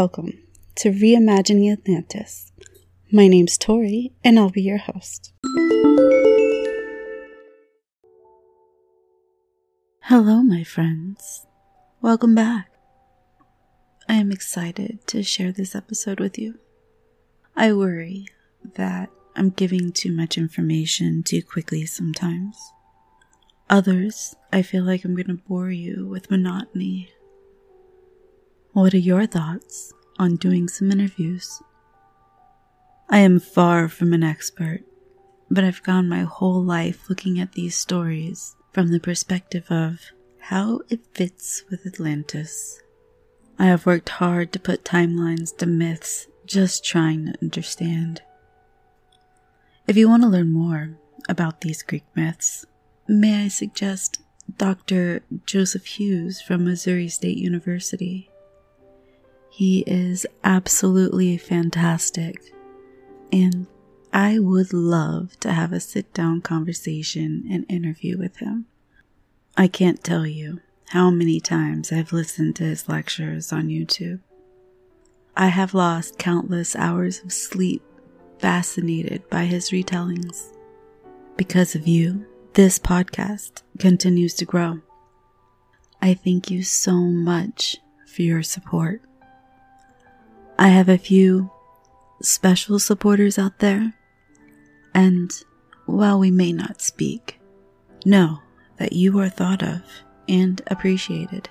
Welcome 0.00 0.34
to 0.74 0.90
Reimagining 0.90 1.72
Atlantis. 1.72 2.52
My 3.10 3.28
name's 3.28 3.56
Tori, 3.56 4.12
and 4.22 4.38
I'll 4.38 4.50
be 4.50 4.60
your 4.60 4.76
host. 4.76 5.32
Hello, 10.02 10.42
my 10.42 10.64
friends. 10.64 11.46
Welcome 12.02 12.34
back. 12.34 12.68
I 14.06 14.16
am 14.16 14.30
excited 14.30 14.98
to 15.06 15.22
share 15.22 15.50
this 15.50 15.74
episode 15.74 16.20
with 16.20 16.38
you. 16.38 16.58
I 17.56 17.72
worry 17.72 18.26
that 18.74 19.08
I'm 19.34 19.48
giving 19.48 19.92
too 19.92 20.12
much 20.12 20.36
information 20.36 21.22
too 21.22 21.42
quickly 21.42 21.86
sometimes. 21.86 22.58
Others, 23.70 24.36
I 24.52 24.60
feel 24.60 24.84
like 24.84 25.06
I'm 25.06 25.14
going 25.14 25.28
to 25.28 25.42
bore 25.48 25.70
you 25.70 26.06
with 26.06 26.30
monotony 26.30 27.08
what 28.76 28.92
are 28.92 28.98
your 28.98 29.24
thoughts 29.24 29.94
on 30.18 30.36
doing 30.36 30.68
some 30.68 30.92
interviews? 30.92 31.62
I 33.08 33.20
am 33.20 33.40
far 33.40 33.88
from 33.88 34.12
an 34.12 34.22
expert, 34.22 34.82
but 35.50 35.64
I've 35.64 35.82
gone 35.82 36.10
my 36.10 36.24
whole 36.24 36.62
life 36.62 37.08
looking 37.08 37.40
at 37.40 37.52
these 37.52 37.74
stories 37.74 38.54
from 38.74 38.88
the 38.88 39.00
perspective 39.00 39.64
of 39.70 40.02
how 40.38 40.82
it 40.90 41.00
fits 41.14 41.64
with 41.70 41.86
Atlantis. 41.86 42.82
I 43.58 43.64
have 43.64 43.86
worked 43.86 44.10
hard 44.10 44.52
to 44.52 44.60
put 44.60 44.84
timelines 44.84 45.56
to 45.56 45.64
myths, 45.64 46.26
just 46.44 46.84
trying 46.84 47.24
to 47.24 47.34
understand. 47.40 48.20
If 49.86 49.96
you 49.96 50.06
want 50.06 50.22
to 50.24 50.28
learn 50.28 50.52
more 50.52 50.98
about 51.30 51.62
these 51.62 51.82
Greek 51.82 52.04
myths, 52.14 52.66
may 53.08 53.46
I 53.46 53.48
suggest 53.48 54.20
Dr. 54.58 55.22
Joseph 55.46 55.86
Hughes 55.86 56.42
from 56.42 56.64
Missouri 56.64 57.08
State 57.08 57.38
University. 57.38 58.28
He 59.56 59.84
is 59.86 60.26
absolutely 60.44 61.38
fantastic. 61.38 62.52
And 63.32 63.66
I 64.12 64.38
would 64.38 64.74
love 64.74 65.40
to 65.40 65.50
have 65.50 65.72
a 65.72 65.80
sit 65.80 66.12
down 66.12 66.42
conversation 66.42 67.46
and 67.50 67.64
interview 67.66 68.18
with 68.18 68.36
him. 68.36 68.66
I 69.56 69.66
can't 69.68 70.04
tell 70.04 70.26
you 70.26 70.60
how 70.88 71.08
many 71.08 71.40
times 71.40 71.90
I've 71.90 72.12
listened 72.12 72.54
to 72.56 72.64
his 72.64 72.86
lectures 72.86 73.50
on 73.50 73.68
YouTube. 73.68 74.20
I 75.34 75.46
have 75.46 75.72
lost 75.72 76.18
countless 76.18 76.76
hours 76.76 77.22
of 77.24 77.32
sleep 77.32 77.82
fascinated 78.38 79.26
by 79.30 79.46
his 79.46 79.70
retellings. 79.70 80.52
Because 81.38 81.74
of 81.74 81.88
you, 81.88 82.26
this 82.52 82.78
podcast 82.78 83.62
continues 83.78 84.34
to 84.34 84.44
grow. 84.44 84.82
I 86.02 86.12
thank 86.12 86.50
you 86.50 86.62
so 86.62 86.92
much 86.92 87.78
for 88.06 88.20
your 88.20 88.42
support. 88.42 89.00
I 90.58 90.68
have 90.68 90.88
a 90.88 90.98
few 90.98 91.50
special 92.22 92.78
supporters 92.78 93.38
out 93.38 93.58
there, 93.58 93.92
and 94.94 95.30
while 95.84 96.18
we 96.18 96.30
may 96.30 96.52
not 96.52 96.80
speak, 96.80 97.38
know 98.04 98.40
that 98.78 98.94
you 98.94 99.18
are 99.18 99.28
thought 99.28 99.62
of 99.62 99.82
and 100.28 100.62
appreciated. 100.68 101.50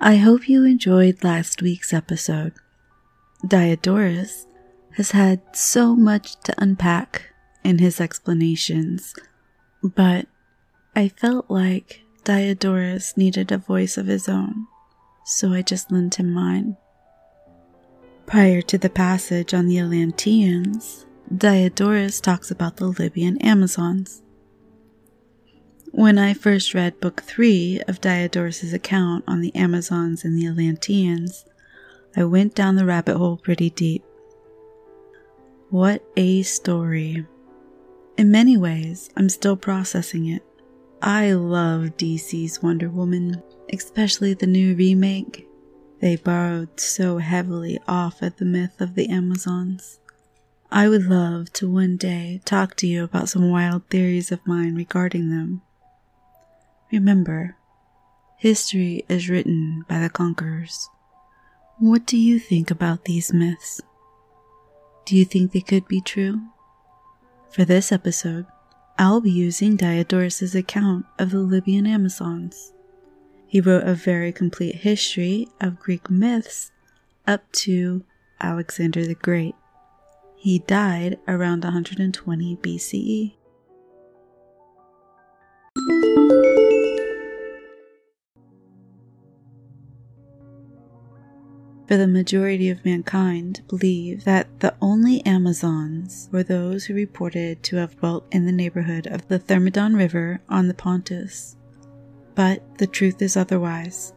I 0.00 0.16
hope 0.16 0.48
you 0.48 0.64
enjoyed 0.64 1.24
last 1.24 1.62
week's 1.62 1.92
episode. 1.92 2.52
Diodorus 3.46 4.46
has 4.96 5.12
had 5.12 5.40
so 5.56 5.96
much 5.96 6.36
to 6.42 6.54
unpack 6.58 7.32
in 7.64 7.78
his 7.78 8.00
explanations, 8.00 9.14
but 9.82 10.26
I 10.94 11.08
felt 11.08 11.50
like 11.50 12.02
Diodorus 12.24 13.16
needed 13.16 13.50
a 13.50 13.58
voice 13.58 13.96
of 13.96 14.06
his 14.06 14.28
own, 14.28 14.66
so 15.24 15.52
I 15.52 15.62
just 15.62 15.90
lent 15.90 16.16
him 16.16 16.32
mine. 16.32 16.76
Prior 18.32 18.62
to 18.62 18.78
the 18.78 18.88
passage 18.88 19.52
on 19.52 19.66
the 19.66 19.78
Atlanteans, 19.78 21.04
Diodorus 21.36 22.18
talks 22.18 22.50
about 22.50 22.78
the 22.78 22.86
Libyan 22.86 23.36
Amazons. 23.42 24.22
When 25.90 26.16
I 26.16 26.32
first 26.32 26.72
read 26.72 26.98
Book 26.98 27.20
3 27.24 27.82
of 27.86 28.00
Diodorus' 28.00 28.72
account 28.72 29.24
on 29.28 29.42
the 29.42 29.54
Amazons 29.54 30.24
and 30.24 30.38
the 30.38 30.46
Atlanteans, 30.46 31.44
I 32.16 32.24
went 32.24 32.54
down 32.54 32.76
the 32.76 32.86
rabbit 32.86 33.18
hole 33.18 33.36
pretty 33.36 33.68
deep. 33.68 34.02
What 35.68 36.02
a 36.16 36.42
story. 36.42 37.26
In 38.16 38.30
many 38.30 38.56
ways, 38.56 39.10
I'm 39.14 39.28
still 39.28 39.58
processing 39.58 40.28
it. 40.28 40.42
I 41.02 41.32
love 41.32 41.98
DC's 41.98 42.62
Wonder 42.62 42.88
Woman, 42.88 43.42
especially 43.70 44.32
the 44.32 44.46
new 44.46 44.74
remake 44.74 45.46
they 46.02 46.16
borrowed 46.16 46.80
so 46.80 47.18
heavily 47.18 47.78
off 47.86 48.24
at 48.24 48.38
the 48.38 48.44
myth 48.44 48.80
of 48.80 48.96
the 48.96 49.08
Amazons. 49.08 50.00
I 50.68 50.88
would 50.88 51.04
love 51.06 51.52
to 51.52 51.70
one 51.70 51.96
day 51.96 52.40
talk 52.44 52.74
to 52.78 52.88
you 52.88 53.04
about 53.04 53.28
some 53.28 53.50
wild 53.50 53.88
theories 53.88 54.32
of 54.32 54.44
mine 54.44 54.74
regarding 54.74 55.30
them. 55.30 55.62
Remember, 56.90 57.56
history 58.36 59.04
is 59.08 59.28
written 59.28 59.84
by 59.88 60.00
the 60.00 60.10
conquerors. 60.10 60.90
What 61.78 62.04
do 62.04 62.18
you 62.18 62.40
think 62.40 62.72
about 62.72 63.04
these 63.04 63.32
myths? 63.32 63.80
Do 65.04 65.16
you 65.16 65.24
think 65.24 65.52
they 65.52 65.60
could 65.60 65.86
be 65.86 66.00
true? 66.00 66.40
For 67.50 67.64
this 67.64 67.92
episode, 67.92 68.46
I'll 68.98 69.20
be 69.20 69.30
using 69.30 69.76
Diodorus' 69.76 70.56
account 70.56 71.06
of 71.20 71.30
the 71.30 71.38
Libyan 71.38 71.86
Amazons. 71.86 72.71
He 73.52 73.60
wrote 73.60 73.86
a 73.86 73.92
very 73.92 74.32
complete 74.32 74.76
history 74.76 75.46
of 75.60 75.78
Greek 75.78 76.08
myths 76.08 76.72
up 77.26 77.52
to 77.52 78.02
Alexander 78.40 79.04
the 79.04 79.14
Great. 79.14 79.54
He 80.36 80.60
died 80.60 81.18
around 81.28 81.62
120 81.62 82.56
BCE. 82.56 83.34
For 91.86 91.98
the 91.98 92.08
majority 92.08 92.70
of 92.70 92.82
mankind 92.86 93.60
believe 93.68 94.24
that 94.24 94.60
the 94.60 94.74
only 94.80 95.22
Amazons 95.26 96.30
were 96.32 96.42
those 96.42 96.86
who 96.86 96.94
reported 96.94 97.62
to 97.64 97.76
have 97.76 97.98
dwelt 97.98 98.24
in 98.32 98.46
the 98.46 98.50
neighborhood 98.52 99.06
of 99.06 99.28
the 99.28 99.38
Thermodon 99.38 99.94
River 99.94 100.40
on 100.48 100.68
the 100.68 100.74
Pontus 100.74 101.56
but 102.34 102.78
the 102.78 102.86
truth 102.86 103.20
is 103.22 103.36
otherwise. 103.36 104.12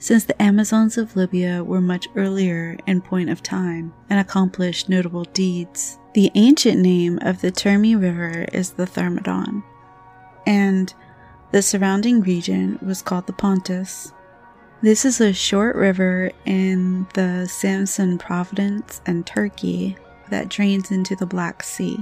Since 0.00 0.24
the 0.24 0.40
Amazons 0.40 0.96
of 0.96 1.16
Libya 1.16 1.64
were 1.64 1.80
much 1.80 2.08
earlier 2.14 2.76
in 2.86 3.00
point 3.00 3.30
of 3.30 3.42
time 3.42 3.92
and 4.08 4.20
accomplished 4.20 4.88
notable 4.88 5.24
deeds, 5.24 5.98
the 6.14 6.30
ancient 6.36 6.80
name 6.80 7.18
of 7.22 7.40
the 7.40 7.50
Terme 7.50 8.00
River 8.00 8.46
is 8.52 8.70
the 8.70 8.86
Thermodon, 8.86 9.64
and 10.46 10.94
the 11.50 11.62
surrounding 11.62 12.20
region 12.20 12.78
was 12.80 13.02
called 13.02 13.26
the 13.26 13.32
Pontus. 13.32 14.12
This 14.82 15.04
is 15.04 15.20
a 15.20 15.32
short 15.32 15.74
river 15.74 16.30
in 16.44 17.08
the 17.14 17.48
Samsun 17.48 18.20
province 18.20 19.00
and 19.06 19.26
Turkey 19.26 19.96
that 20.30 20.48
drains 20.48 20.92
into 20.92 21.16
the 21.16 21.26
Black 21.26 21.64
Sea. 21.64 21.98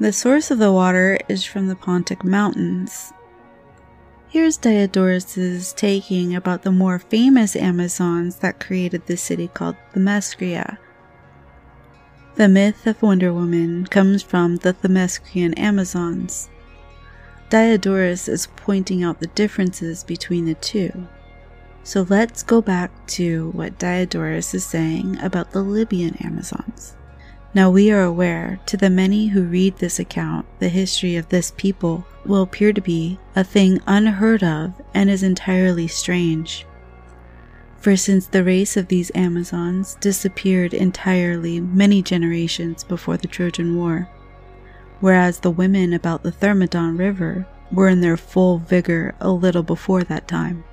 The 0.00 0.12
source 0.12 0.50
of 0.50 0.58
the 0.58 0.72
water 0.72 1.18
is 1.28 1.44
from 1.44 1.68
the 1.68 1.76
Pontic 1.76 2.24
Mountains, 2.24 3.12
Here's 4.30 4.58
Diodorus' 4.58 5.72
taking 5.72 6.36
about 6.36 6.62
the 6.62 6.70
more 6.70 6.98
famous 6.98 7.56
Amazons 7.56 8.36
that 8.36 8.60
created 8.60 9.06
the 9.06 9.16
city 9.16 9.48
called 9.48 9.76
Themyscira. 9.94 10.76
The 12.34 12.46
myth 12.46 12.86
of 12.86 13.00
Wonder 13.00 13.32
Woman 13.32 13.86
comes 13.86 14.22
from 14.22 14.56
the 14.56 14.74
Themyscrian 14.74 15.58
Amazons. 15.58 16.50
Diodorus 17.48 18.28
is 18.28 18.48
pointing 18.54 19.02
out 19.02 19.18
the 19.20 19.28
differences 19.28 20.04
between 20.04 20.44
the 20.44 20.56
two. 20.56 21.08
So 21.82 22.04
let's 22.10 22.42
go 22.42 22.60
back 22.60 22.90
to 23.16 23.48
what 23.52 23.78
Diodorus 23.78 24.52
is 24.52 24.66
saying 24.66 25.18
about 25.22 25.52
the 25.52 25.62
Libyan 25.62 26.16
Amazons. 26.16 26.97
Now 27.54 27.70
we 27.70 27.90
are 27.90 28.02
aware, 28.02 28.60
to 28.66 28.76
the 28.76 28.90
many 28.90 29.28
who 29.28 29.42
read 29.42 29.78
this 29.78 29.98
account, 29.98 30.46
the 30.58 30.68
history 30.68 31.16
of 31.16 31.30
this 31.30 31.52
people 31.56 32.06
will 32.26 32.42
appear 32.42 32.74
to 32.74 32.80
be 32.80 33.18
a 33.34 33.42
thing 33.42 33.80
unheard 33.86 34.44
of 34.44 34.74
and 34.92 35.08
is 35.08 35.22
entirely 35.22 35.88
strange. 35.88 36.66
For 37.78 37.96
since 37.96 38.26
the 38.26 38.44
race 38.44 38.76
of 38.76 38.88
these 38.88 39.10
Amazons 39.14 39.96
disappeared 40.00 40.74
entirely 40.74 41.58
many 41.58 42.02
generations 42.02 42.84
before 42.84 43.16
the 43.16 43.28
Trojan 43.28 43.76
War, 43.76 44.10
whereas 45.00 45.40
the 45.40 45.50
women 45.50 45.94
about 45.94 46.22
the 46.22 46.32
Thermodon 46.32 46.98
River 46.98 47.46
were 47.72 47.88
in 47.88 48.02
their 48.02 48.16
full 48.18 48.58
vigor 48.58 49.14
a 49.20 49.30
little 49.30 49.62
before 49.62 50.04
that 50.04 50.28
time. 50.28 50.64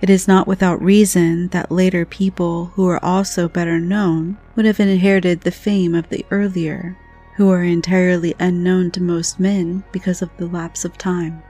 It 0.00 0.10
is 0.10 0.28
not 0.28 0.46
without 0.46 0.82
reason 0.82 1.48
that 1.48 1.72
later 1.72 2.04
people 2.04 2.66
who 2.74 2.86
are 2.86 3.02
also 3.02 3.48
better 3.48 3.80
known 3.80 4.36
would 4.54 4.66
have 4.66 4.78
inherited 4.78 5.40
the 5.40 5.50
fame 5.50 5.94
of 5.94 6.08
the 6.10 6.24
earlier, 6.30 6.96
who 7.36 7.50
are 7.50 7.62
entirely 7.62 8.34
unknown 8.38 8.90
to 8.92 9.02
most 9.02 9.40
men 9.40 9.84
because 9.92 10.20
of 10.20 10.30
the 10.36 10.46
lapse 10.46 10.84
of 10.84 10.98
time. 10.98 11.42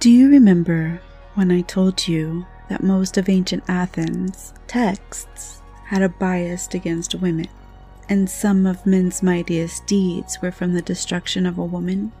Do 0.00 0.10
you 0.10 0.30
remember 0.30 1.00
when 1.34 1.50
I 1.50 1.60
told 1.60 2.08
you 2.08 2.46
that 2.68 2.82
most 2.82 3.18
of 3.18 3.28
ancient 3.28 3.64
Athens' 3.68 4.54
texts 4.66 5.60
had 5.86 6.02
a 6.02 6.08
bias 6.08 6.68
against 6.72 7.14
women, 7.14 7.48
and 8.08 8.28
some 8.28 8.66
of 8.66 8.86
men's 8.86 9.22
mightiest 9.22 9.86
deeds 9.86 10.40
were 10.40 10.52
from 10.52 10.72
the 10.72 10.82
destruction 10.82 11.46
of 11.46 11.58
a 11.58 11.64
woman. 11.64 12.12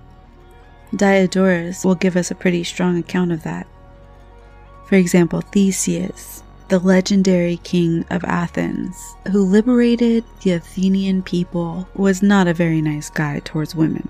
Diodorus 0.94 1.84
will 1.84 1.94
give 1.94 2.16
us 2.16 2.30
a 2.30 2.34
pretty 2.34 2.64
strong 2.64 2.98
account 2.98 3.32
of 3.32 3.42
that. 3.42 3.66
For 4.88 4.94
example, 4.94 5.42
Theseus, 5.42 6.42
the 6.68 6.78
legendary 6.78 7.58
king 7.58 8.06
of 8.08 8.24
Athens, 8.24 9.16
who 9.30 9.44
liberated 9.44 10.24
the 10.40 10.52
Athenian 10.52 11.22
people, 11.22 11.86
was 11.94 12.22
not 12.22 12.48
a 12.48 12.54
very 12.54 12.80
nice 12.80 13.10
guy 13.10 13.40
towards 13.44 13.74
women. 13.74 14.08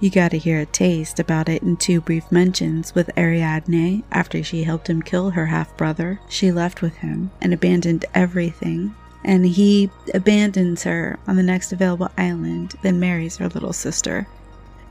You 0.00 0.10
got 0.10 0.32
to 0.32 0.38
hear 0.38 0.58
a 0.58 0.66
taste 0.66 1.20
about 1.20 1.48
it 1.48 1.62
in 1.62 1.76
two 1.76 2.00
brief 2.00 2.24
mentions 2.32 2.96
with 2.96 3.16
Ariadne 3.16 4.02
after 4.10 4.42
she 4.42 4.64
helped 4.64 4.90
him 4.90 5.02
kill 5.02 5.30
her 5.30 5.46
half 5.46 5.76
brother. 5.76 6.18
She 6.28 6.50
left 6.50 6.82
with 6.82 6.96
him 6.96 7.30
and 7.40 7.54
abandoned 7.54 8.04
everything, 8.12 8.96
and 9.24 9.46
he 9.46 9.88
abandons 10.12 10.82
her 10.82 11.20
on 11.28 11.36
the 11.36 11.44
next 11.44 11.72
available 11.72 12.10
island, 12.18 12.74
then 12.82 12.98
marries 12.98 13.36
her 13.36 13.48
little 13.48 13.72
sister. 13.72 14.26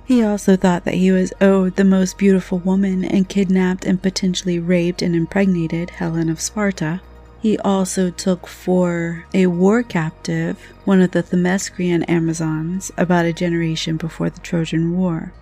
He 0.05 0.23
also 0.23 0.55
thought 0.55 0.83
that 0.85 0.95
he 0.95 1.11
was 1.11 1.33
owed 1.39 1.75
the 1.75 1.83
most 1.83 2.17
beautiful 2.17 2.59
woman 2.59 3.05
and 3.05 3.29
kidnapped 3.29 3.85
and 3.85 4.01
potentially 4.01 4.59
raped 4.59 5.01
and 5.01 5.15
impregnated 5.15 5.91
Helen 5.91 6.29
of 6.29 6.41
Sparta. 6.41 7.01
He 7.41 7.57
also 7.59 8.11
took 8.11 8.45
for 8.45 9.25
a 9.33 9.47
war 9.47 9.83
captive 9.83 10.59
one 10.85 11.01
of 11.01 11.11
the 11.11 11.23
Themyscrian 11.23 12.07
Amazons 12.07 12.91
about 12.97 13.25
a 13.25 13.33
generation 13.33 13.97
before 13.97 14.29
the 14.29 14.39
Trojan 14.41 14.97
War. 14.97 15.33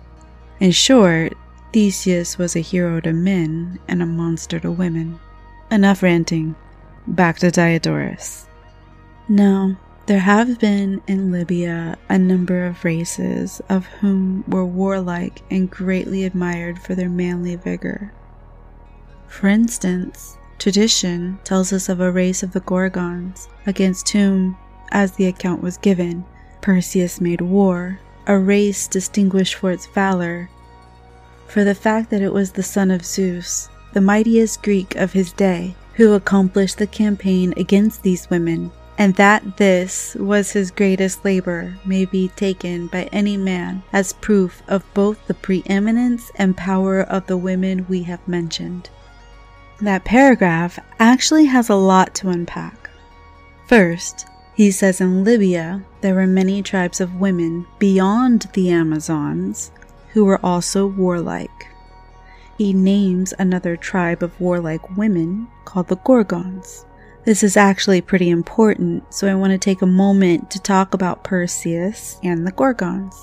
In 0.60 0.70
short, 0.70 1.34
Theseus 1.72 2.38
was 2.38 2.56
a 2.56 2.60
hero 2.60 3.00
to 3.00 3.12
men 3.12 3.78
and 3.86 4.02
a 4.02 4.06
monster 4.06 4.58
to 4.60 4.70
women. 4.70 5.20
Enough 5.70 6.02
ranting. 6.02 6.54
Back 7.06 7.38
to 7.38 7.50
Diodorus. 7.50 8.46
Now, 9.28 9.76
there 10.06 10.20
have 10.20 10.58
been 10.58 11.00
in 11.06 11.30
Libya 11.30 11.96
a 12.08 12.18
number 12.18 12.66
of 12.66 12.84
races 12.84 13.60
of 13.68 13.86
whom 13.86 14.44
were 14.48 14.66
warlike 14.66 15.42
and 15.50 15.70
greatly 15.70 16.24
admired 16.24 16.78
for 16.78 16.94
their 16.94 17.08
manly 17.08 17.56
vigor. 17.56 18.12
For 19.28 19.46
instance, 19.46 20.36
Tradition 20.60 21.38
tells 21.42 21.72
us 21.72 21.88
of 21.88 22.00
a 22.00 22.12
race 22.12 22.42
of 22.42 22.52
the 22.52 22.60
Gorgons, 22.60 23.48
against 23.66 24.10
whom, 24.10 24.58
as 24.92 25.12
the 25.12 25.24
account 25.24 25.62
was 25.62 25.78
given, 25.78 26.22
Perseus 26.60 27.18
made 27.18 27.40
war, 27.40 27.98
a 28.26 28.36
race 28.38 28.86
distinguished 28.86 29.54
for 29.54 29.70
its 29.70 29.86
valor, 29.86 30.50
for 31.46 31.64
the 31.64 31.74
fact 31.74 32.10
that 32.10 32.20
it 32.20 32.34
was 32.34 32.52
the 32.52 32.62
son 32.62 32.90
of 32.90 33.06
Zeus, 33.06 33.70
the 33.94 34.02
mightiest 34.02 34.62
Greek 34.62 34.96
of 34.96 35.14
his 35.14 35.32
day, 35.32 35.74
who 35.94 36.12
accomplished 36.12 36.76
the 36.76 36.86
campaign 36.86 37.54
against 37.56 38.02
these 38.02 38.28
women, 38.28 38.70
and 39.00 39.14
that 39.14 39.56
this 39.56 40.14
was 40.16 40.52
his 40.52 40.70
greatest 40.70 41.24
labor 41.24 41.74
may 41.86 42.04
be 42.04 42.28
taken 42.36 42.86
by 42.88 43.04
any 43.04 43.34
man 43.34 43.82
as 43.94 44.12
proof 44.12 44.62
of 44.68 44.84
both 44.92 45.26
the 45.26 45.32
preeminence 45.32 46.30
and 46.34 46.54
power 46.54 47.00
of 47.00 47.26
the 47.26 47.36
women 47.38 47.86
we 47.88 48.02
have 48.02 48.28
mentioned. 48.28 48.90
That 49.80 50.04
paragraph 50.04 50.78
actually 50.98 51.46
has 51.46 51.70
a 51.70 51.76
lot 51.76 52.14
to 52.16 52.28
unpack. 52.28 52.90
First, 53.66 54.26
he 54.54 54.70
says 54.70 55.00
in 55.00 55.24
Libya 55.24 55.82
there 56.02 56.14
were 56.14 56.26
many 56.26 56.62
tribes 56.62 57.00
of 57.00 57.14
women 57.14 57.66
beyond 57.78 58.50
the 58.52 58.68
Amazons 58.68 59.72
who 60.10 60.26
were 60.26 60.44
also 60.44 60.86
warlike. 60.86 61.68
He 62.58 62.74
names 62.74 63.32
another 63.38 63.78
tribe 63.78 64.22
of 64.22 64.38
warlike 64.38 64.94
women 64.98 65.48
called 65.64 65.88
the 65.88 65.96
Gorgons. 65.96 66.84
This 67.24 67.42
is 67.42 67.56
actually 67.56 68.00
pretty 68.00 68.30
important, 68.30 69.12
so 69.12 69.30
I 69.30 69.34
want 69.34 69.52
to 69.52 69.58
take 69.58 69.82
a 69.82 69.86
moment 69.86 70.50
to 70.50 70.58
talk 70.58 70.94
about 70.94 71.24
Perseus 71.24 72.18
and 72.22 72.46
the 72.46 72.52
Gorgons. 72.52 73.14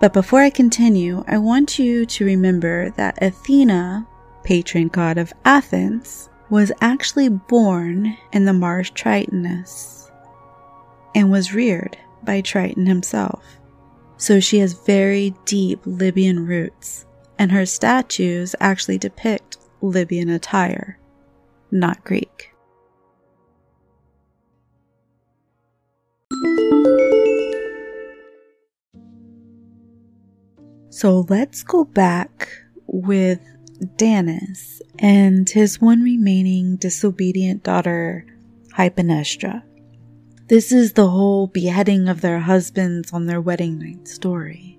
But 0.00 0.12
before 0.12 0.40
I 0.40 0.50
continue, 0.50 1.24
I 1.26 1.38
want 1.38 1.78
you 1.78 2.06
to 2.06 2.24
remember 2.24 2.90
that 2.90 3.22
Athena 3.22 4.06
patron 4.46 4.86
god 4.86 5.18
of 5.18 5.32
Athens, 5.44 6.30
was 6.48 6.70
actually 6.80 7.28
born 7.28 8.16
in 8.32 8.44
the 8.44 8.52
marsh 8.52 8.92
Tritonis 8.92 10.08
and 11.16 11.32
was 11.32 11.52
reared 11.52 11.98
by 12.22 12.40
Triton 12.40 12.86
himself. 12.86 13.44
So 14.16 14.38
she 14.38 14.60
has 14.60 14.72
very 14.72 15.34
deep 15.44 15.80
Libyan 15.84 16.46
roots, 16.46 17.06
and 17.38 17.50
her 17.50 17.66
statues 17.66 18.54
actually 18.60 18.98
depict 18.98 19.58
Libyan 19.82 20.28
attire, 20.28 20.98
not 21.72 22.04
Greek. 22.04 22.52
So 30.96 31.26
let's 31.28 31.62
go 31.62 31.84
back 31.84 32.48
with 32.86 33.40
Danis 33.98 34.80
and 34.98 35.46
his 35.46 35.78
one 35.78 36.00
remaining 36.00 36.76
disobedient 36.76 37.62
daughter, 37.62 38.24
Hypanestra. 38.74 39.62
This 40.48 40.72
is 40.72 40.94
the 40.94 41.08
whole 41.08 41.48
beheading 41.48 42.08
of 42.08 42.22
their 42.22 42.40
husbands 42.40 43.12
on 43.12 43.26
their 43.26 43.42
wedding 43.42 43.78
night 43.78 44.08
story. 44.08 44.78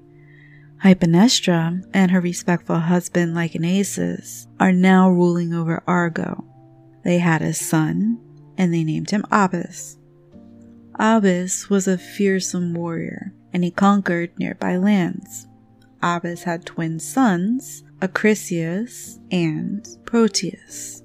Hypanestra 0.84 1.86
and 1.94 2.10
her 2.10 2.20
respectful 2.20 2.80
husband 2.80 3.36
Lyconesus 3.36 4.48
are 4.60 4.74
now 4.74 5.12
ruling 5.12 5.54
over 5.54 5.84
Argo. 5.86 6.44
They 7.04 7.20
had 7.20 7.44
a 7.44 7.54
son, 7.54 8.20
and 8.58 8.74
they 8.74 8.84
named 8.84 9.12
him 9.12 9.24
Abas. 9.32 10.00
Abas 10.98 11.70
was 11.70 11.88
a 11.88 11.96
fearsome 11.96 12.74
warrior, 12.74 13.36
and 13.54 13.64
he 13.64 13.70
conquered 13.70 14.32
nearby 14.40 14.78
lands. 14.78 15.48
Abas 16.08 16.44
had 16.44 16.66
twin 16.66 17.00
sons, 17.00 17.84
Acrisius 18.02 19.20
and 19.30 19.86
Proetus. 20.06 21.04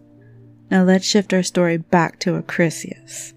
Now 0.70 0.84
let's 0.84 1.04
shift 1.04 1.34
our 1.34 1.42
story 1.42 1.76
back 1.76 2.20
to 2.20 2.40
Acrisius. 2.40 3.34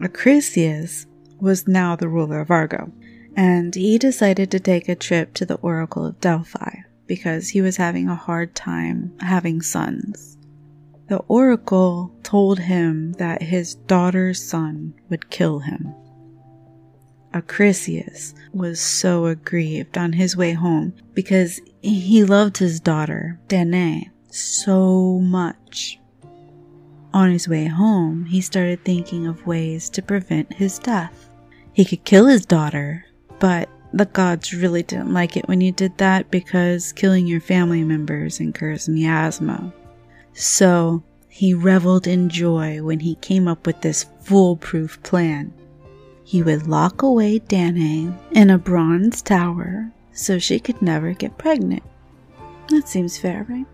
Acrisius 0.00 1.06
was 1.40 1.68
now 1.68 1.94
the 1.94 2.08
ruler 2.08 2.40
of 2.40 2.50
Argo, 2.50 2.90
and 3.36 3.72
he 3.72 3.98
decided 3.98 4.50
to 4.50 4.58
take 4.58 4.88
a 4.88 4.96
trip 4.96 5.32
to 5.34 5.46
the 5.46 5.54
Oracle 5.56 6.04
of 6.04 6.20
Delphi 6.20 6.80
because 7.06 7.50
he 7.50 7.60
was 7.60 7.76
having 7.76 8.08
a 8.08 8.16
hard 8.16 8.56
time 8.56 9.12
having 9.20 9.62
sons. 9.62 10.36
The 11.08 11.18
oracle 11.28 12.12
told 12.24 12.58
him 12.58 13.12
that 13.12 13.42
his 13.42 13.76
daughter's 13.76 14.42
son 14.42 14.94
would 15.08 15.30
kill 15.30 15.60
him. 15.60 15.94
Acrisius 17.36 18.32
was 18.54 18.80
so 18.80 19.26
aggrieved 19.26 19.98
on 19.98 20.14
his 20.14 20.36
way 20.36 20.52
home 20.52 20.94
because 21.12 21.60
he 21.82 22.24
loved 22.24 22.56
his 22.56 22.80
daughter, 22.80 23.38
Danae, 23.48 24.10
so 24.30 25.18
much. 25.20 25.98
On 27.12 27.30
his 27.30 27.46
way 27.46 27.66
home, 27.66 28.24
he 28.24 28.40
started 28.40 28.82
thinking 28.84 29.26
of 29.26 29.46
ways 29.46 29.90
to 29.90 30.02
prevent 30.02 30.54
his 30.54 30.78
death. 30.78 31.28
He 31.74 31.84
could 31.84 32.04
kill 32.04 32.26
his 32.26 32.46
daughter, 32.46 33.04
but 33.38 33.68
the 33.92 34.06
gods 34.06 34.54
really 34.54 34.82
didn't 34.82 35.12
like 35.12 35.36
it 35.36 35.46
when 35.46 35.60
you 35.60 35.72
did 35.72 35.98
that 35.98 36.30
because 36.30 36.92
killing 36.92 37.26
your 37.26 37.40
family 37.40 37.84
members 37.84 38.40
incurs 38.40 38.88
miasma. 38.88 39.74
So 40.32 41.02
he 41.28 41.52
reveled 41.52 42.06
in 42.06 42.30
joy 42.30 42.82
when 42.82 43.00
he 43.00 43.16
came 43.16 43.46
up 43.46 43.66
with 43.66 43.82
this 43.82 44.06
foolproof 44.22 45.02
plan 45.02 45.52
he 46.26 46.42
would 46.42 46.66
lock 46.66 47.02
away 47.02 47.38
Danae 47.38 48.12
in 48.32 48.50
a 48.50 48.58
bronze 48.58 49.22
tower 49.22 49.92
so 50.12 50.40
she 50.40 50.58
could 50.58 50.82
never 50.82 51.12
get 51.12 51.38
pregnant. 51.38 51.84
That 52.68 52.88
seems 52.88 53.16
fair, 53.16 53.46
right? 53.48 53.64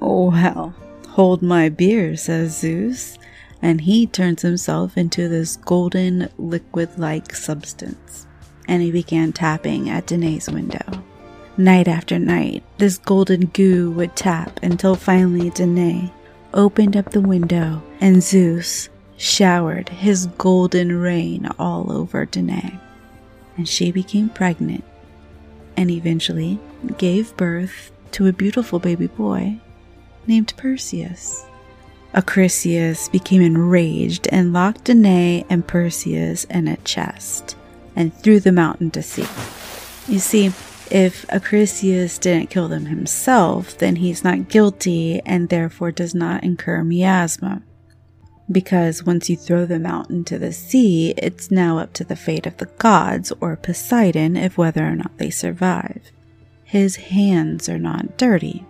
Oh, 0.00 0.30
well, 0.30 0.74
hold 1.10 1.42
my 1.42 1.68
beer, 1.68 2.16
says 2.16 2.58
Zeus, 2.58 3.18
and 3.60 3.82
he 3.82 4.06
turns 4.06 4.40
himself 4.40 4.96
into 4.96 5.28
this 5.28 5.56
golden 5.56 6.30
liquid 6.38 6.98
like 6.98 7.34
substance. 7.34 8.26
And 8.66 8.80
he 8.80 8.90
began 8.90 9.34
tapping 9.34 9.90
at 9.90 10.06
Danae's 10.06 10.48
window. 10.48 11.04
Night 11.58 11.88
after 11.88 12.18
night, 12.18 12.64
this 12.78 12.96
golden 12.96 13.48
goo 13.48 13.90
would 13.90 14.16
tap 14.16 14.60
until 14.62 14.94
finally 14.94 15.50
Danae 15.50 16.10
opened 16.54 16.96
up 16.96 17.10
the 17.10 17.20
window 17.20 17.82
and 18.00 18.22
Zeus 18.22 18.88
showered 19.16 19.88
his 19.88 20.26
golden 20.38 20.96
rain 20.98 21.48
all 21.58 21.92
over 21.92 22.26
Danae, 22.26 22.78
and 23.56 23.68
she 23.68 23.92
became 23.92 24.28
pregnant 24.28 24.84
and 25.76 25.90
eventually 25.90 26.58
gave 26.98 27.36
birth 27.36 27.90
to 28.12 28.26
a 28.26 28.32
beautiful 28.32 28.78
baby 28.78 29.06
boy 29.06 29.58
named 30.26 30.52
Perseus. 30.56 31.44
Acrisius 32.14 33.10
became 33.10 33.40
enraged 33.40 34.28
and 34.30 34.52
locked 34.52 34.84
Danae 34.84 35.46
and 35.48 35.66
Perseus 35.66 36.44
in 36.44 36.68
a 36.68 36.76
chest 36.78 37.56
and 37.96 38.12
threw 38.14 38.38
them 38.38 38.58
out 38.58 38.80
into 38.80 39.02
sea. 39.02 39.26
You 40.06 40.18
see, 40.18 40.52
if 40.90 41.26
Acrisius 41.28 42.20
didn't 42.20 42.50
kill 42.50 42.68
them 42.68 42.86
himself, 42.86 43.78
then 43.78 43.96
he's 43.96 44.24
not 44.24 44.50
guilty 44.50 45.22
and 45.24 45.48
therefore 45.48 45.90
does 45.90 46.14
not 46.14 46.44
incur 46.44 46.84
miasma. 46.84 47.62
Because 48.52 49.04
once 49.04 49.30
you 49.30 49.36
throw 49.36 49.64
them 49.64 49.86
out 49.86 50.10
into 50.10 50.38
the 50.38 50.52
sea, 50.52 51.14
it's 51.16 51.50
now 51.50 51.78
up 51.78 51.94
to 51.94 52.04
the 52.04 52.14
fate 52.14 52.46
of 52.46 52.58
the 52.58 52.66
gods 52.78 53.32
or 53.40 53.56
Poseidon 53.56 54.36
if 54.36 54.58
whether 54.58 54.86
or 54.86 54.94
not 54.94 55.16
they 55.16 55.30
survive. 55.30 56.12
His 56.62 56.96
hands 56.96 57.68
are 57.68 57.78
not 57.78 58.18
dirty. 58.18 58.66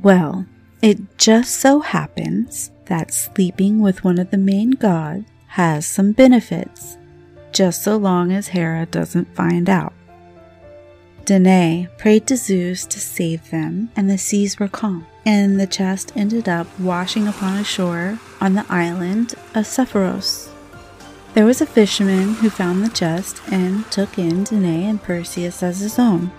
Well, 0.00 0.46
it 0.80 1.18
just 1.18 1.56
so 1.56 1.80
happens 1.80 2.70
that 2.86 3.12
sleeping 3.12 3.80
with 3.80 4.04
one 4.04 4.18
of 4.18 4.30
the 4.30 4.38
main 4.38 4.70
gods 4.70 5.26
has 5.48 5.84
some 5.84 6.12
benefits, 6.12 6.96
just 7.52 7.82
so 7.82 7.96
long 7.96 8.30
as 8.32 8.48
Hera 8.48 8.86
doesn't 8.86 9.34
find 9.34 9.68
out. 9.68 9.92
Danae 11.24 11.88
prayed 11.98 12.26
to 12.28 12.36
Zeus 12.36 12.86
to 12.86 13.00
save 13.00 13.50
them, 13.50 13.90
and 13.96 14.08
the 14.08 14.18
seas 14.18 14.58
were 14.58 14.68
calm, 14.68 15.06
and 15.24 15.60
the 15.60 15.66
chest 15.66 16.12
ended 16.16 16.48
up 16.48 16.66
washing 16.78 17.28
upon 17.28 17.58
a 17.58 17.64
shore 17.64 18.18
on 18.40 18.54
the 18.54 18.66
island 18.68 19.34
of 19.54 19.64
Sephoros. 19.66 20.48
There 21.34 21.44
was 21.44 21.60
a 21.60 21.66
fisherman 21.66 22.34
who 22.34 22.50
found 22.50 22.84
the 22.84 22.88
chest 22.88 23.40
and 23.52 23.88
took 23.92 24.18
in 24.18 24.44
Danae 24.44 24.84
and 24.84 25.02
Perseus 25.02 25.62
as 25.62 25.80
his 25.80 25.98
own. 25.98 26.32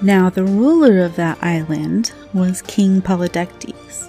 Now, 0.00 0.30
the 0.30 0.44
ruler 0.44 1.00
of 1.04 1.16
that 1.16 1.38
island 1.42 2.12
was 2.32 2.62
King 2.62 3.02
Polydectes. 3.02 4.08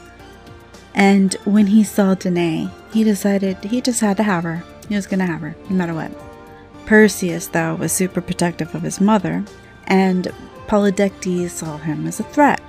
And 0.93 1.33
when 1.45 1.67
he 1.67 1.83
saw 1.83 2.13
Danae, 2.13 2.69
he 2.91 3.03
decided 3.03 3.57
he 3.63 3.81
just 3.81 4.01
had 4.01 4.17
to 4.17 4.23
have 4.23 4.43
her. 4.43 4.63
He 4.87 4.95
was 4.95 5.07
going 5.07 5.19
to 5.19 5.25
have 5.25 5.41
her, 5.41 5.55
no 5.69 5.75
matter 5.75 5.93
what. 5.93 6.11
Perseus, 6.85 7.47
though, 7.47 7.75
was 7.75 7.91
super 7.91 8.21
protective 8.21 8.75
of 8.75 8.83
his 8.83 9.01
mother, 9.01 9.43
and 9.87 10.31
Polydectes 10.67 11.49
saw 11.49 11.77
him 11.77 12.05
as 12.05 12.19
a 12.19 12.23
threat. 12.23 12.61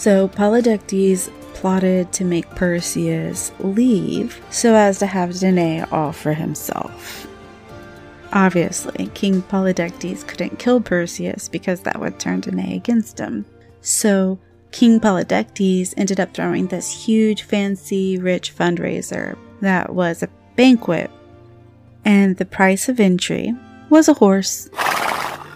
So 0.00 0.28
Polydectes 0.28 1.30
plotted 1.52 2.10
to 2.14 2.24
make 2.24 2.48
Perseus 2.48 3.52
leave 3.60 4.42
so 4.48 4.74
as 4.74 4.98
to 5.00 5.06
have 5.06 5.38
Danae 5.38 5.84
all 5.92 6.10
for 6.10 6.32
himself. 6.32 7.26
Obviously, 8.32 9.08
King 9.12 9.42
Polydectes 9.42 10.26
couldn't 10.26 10.58
kill 10.58 10.80
Perseus 10.80 11.50
because 11.50 11.82
that 11.82 12.00
would 12.00 12.18
turn 12.18 12.40
Danae 12.40 12.76
against 12.76 13.18
him. 13.18 13.44
So 13.82 14.38
King 14.72 15.00
Polydectes 15.00 15.92
ended 15.98 16.18
up 16.18 16.32
throwing 16.32 16.68
this 16.68 17.04
huge, 17.04 17.42
fancy, 17.42 18.16
rich 18.16 18.56
fundraiser 18.56 19.36
that 19.60 19.94
was 19.94 20.22
a 20.22 20.30
banquet, 20.56 21.10
and 22.06 22.38
the 22.38 22.46
price 22.46 22.88
of 22.88 23.00
entry 23.00 23.54
was 23.90 24.08
a 24.08 24.14
horse. 24.14 24.70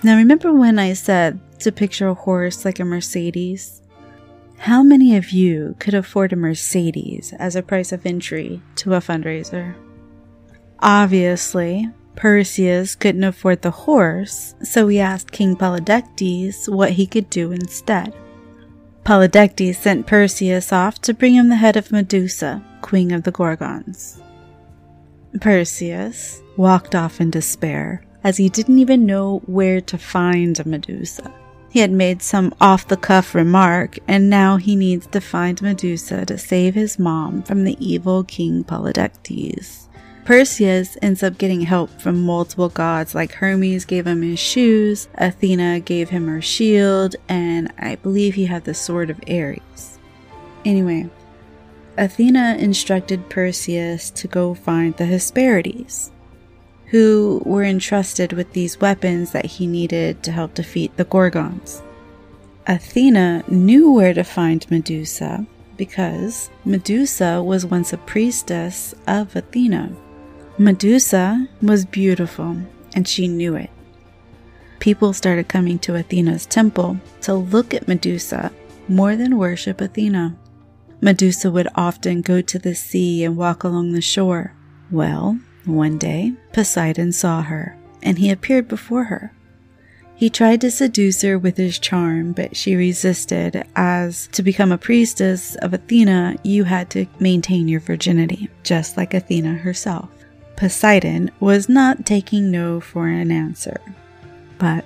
Now, 0.02 0.18
remember 0.18 0.52
when 0.52 0.78
I 0.78 0.92
said 0.92 1.40
to 1.60 1.72
picture 1.72 2.08
a 2.08 2.14
horse 2.14 2.66
like 2.66 2.78
a 2.78 2.84
Mercedes? 2.84 3.80
How 4.58 4.82
many 4.82 5.16
of 5.16 5.30
you 5.30 5.76
could 5.78 5.94
afford 5.94 6.32
a 6.32 6.37
Mercedes 6.37 7.34
as 7.38 7.54
a 7.54 7.62
price 7.62 7.92
of 7.92 8.06
entry 8.06 8.62
to 8.76 8.94
a 8.94 9.00
fundraiser? 9.00 9.75
Obviously, 10.80 11.88
Perseus 12.16 12.94
couldn't 12.94 13.25
afford 13.25 13.62
the 13.62 13.70
horse, 13.70 14.54
so 14.62 14.88
he 14.88 15.00
asked 15.00 15.32
King 15.32 15.56
Polydectes 15.56 16.68
what 16.68 16.92
he 16.92 17.06
could 17.06 17.28
do 17.28 17.52
instead. 17.52 18.14
Polydectes 19.04 19.76
sent 19.76 20.06
Perseus 20.06 20.73
off 20.73 21.00
to 21.02 21.12
bring 21.12 21.34
him 21.34 21.49
the 21.49 21.56
head 21.56 21.76
of 21.76 21.92
Medusa, 21.92 22.64
queen 22.80 23.12
of 23.12 23.25
the 23.25 23.32
Gorgons. 23.32 24.20
Perseus 25.40 26.40
walked 26.56 26.94
off 26.94 27.20
in 27.20 27.30
despair, 27.30 28.04
as 28.23 28.38
he 28.38 28.49
didn't 28.49 28.78
even 28.78 29.04
know 29.04 29.42
where 29.46 29.80
to 29.82 29.99
find 29.99 30.64
Medusa. 30.64 31.32
He 31.75 31.81
had 31.81 31.90
made 31.90 32.23
some 32.23 32.54
off 32.61 32.87
the 32.87 32.97
cuff 32.97 33.35
remark, 33.35 33.99
and 34.07 34.31
now 34.31 34.59
he 34.59 34.76
needs 34.76 35.09
to 35.09 35.21
find 35.21 35.61
Medusa 35.61 36.25
to 36.25 36.38
save 36.38 36.76
his 36.76 37.00
mom 37.00 37.43
from 37.43 37.64
the 37.64 37.76
evil 37.85 38.23
King 38.23 38.62
Polydectes. 38.62 39.88
Perseus 40.25 40.97
ends 41.02 41.25
up 41.25 41.37
getting 41.37 41.62
help 41.62 42.00
from 42.00 42.23
multiple 42.23 42.69
gods, 42.69 43.12
like 43.12 43.33
Hermes 43.33 43.85
gave 43.85 44.07
him 44.07 44.23
his 44.23 44.38
shoes, 44.38 45.09
Athena 45.16 45.81
gave 45.81 46.11
him 46.11 46.28
her 46.28 46.40
shield, 46.40 47.16
and 47.28 47.73
I 47.76 47.97
believe 47.97 48.37
he 48.37 48.47
had 48.47 48.62
the 48.62 48.73
sword 48.73 49.11
of 49.11 49.19
Ares. 49.28 49.99
Anyway, 50.64 51.11
Athena 51.99 52.54
instructed 52.57 53.28
Perseus 53.28 54.11
to 54.11 54.28
go 54.28 54.54
find 54.54 54.97
the 54.97 55.07
Hesperides, 55.07 56.12
who 56.94 57.42
were 57.44 57.64
entrusted 57.64 58.32
with 58.32 58.52
these 58.52 58.80
weapons 58.80 59.32
that 59.32 59.44
he 59.44 59.66
needed 59.66 60.22
to 60.22 60.30
help 60.30 60.54
defeat 60.54 60.96
the 60.96 61.04
Gorgons. 61.04 61.82
Athena 62.68 63.42
knew 63.48 63.90
where 63.90 64.14
to 64.14 64.22
find 64.22 64.64
Medusa 64.70 65.44
because 65.76 66.50
Medusa 66.64 67.42
was 67.42 67.66
once 67.66 67.92
a 67.92 67.96
priestess 67.96 68.94
of 69.08 69.34
Athena. 69.34 69.92
Medusa 70.56 71.48
was 71.60 71.84
beautiful, 71.84 72.58
and 72.94 73.08
she 73.08 73.26
knew 73.26 73.56
it. 73.56 73.70
People 74.78 75.12
started 75.12 75.48
coming 75.48 75.80
to 75.80 75.96
Athena's 75.96 76.46
temple 76.46 77.00
to 77.22 77.34
look 77.34 77.74
at 77.74 77.88
Medusa 77.88 78.52
more 78.86 79.16
than 79.16 79.36
worship 79.36 79.80
Athena. 79.80 80.38
Medusa 81.00 81.50
would 81.50 81.66
often 81.74 82.22
go 82.22 82.40
to 82.40 82.56
the 82.56 82.76
sea 82.76 83.24
and 83.24 83.36
walk 83.36 83.64
along 83.64 83.94
the 83.94 84.00
shore. 84.00 84.52
Well, 84.92 85.40
one 85.66 85.99
day, 85.99 86.33
Poseidon 86.52 87.12
saw 87.12 87.42
her, 87.42 87.76
and 88.02 88.18
he 88.18 88.30
appeared 88.30 88.68
before 88.68 89.04
her. 89.04 89.33
He 90.16 90.30
tried 90.30 90.61
to 90.61 90.71
seduce 90.71 91.23
her 91.23 91.38
with 91.38 91.56
his 91.56 91.78
charm, 91.78 92.33
but 92.33 92.56
she 92.56 92.76
resisted, 92.76 93.64
as 93.75 94.28
to 94.28 94.42
become 94.42 94.71
a 94.71 94.78
priestess 94.78 95.56
of 95.56 95.75
Athena, 95.75 96.37
you 96.44 96.64
had 96.64 96.88
to 96.90 97.06
maintain 97.18 97.66
your 97.66 97.80
virginity, 97.80 98.49
just 98.62 98.97
like 98.97 99.12
Athena 99.12 99.54
herself. 99.54 100.09
Poseidon 100.56 101.30
was 101.40 101.68
not 101.68 102.06
taking 102.06 102.50
no 102.50 102.80
for 102.80 103.09
an 103.09 103.33
answer, 103.33 103.80
but 104.59 104.85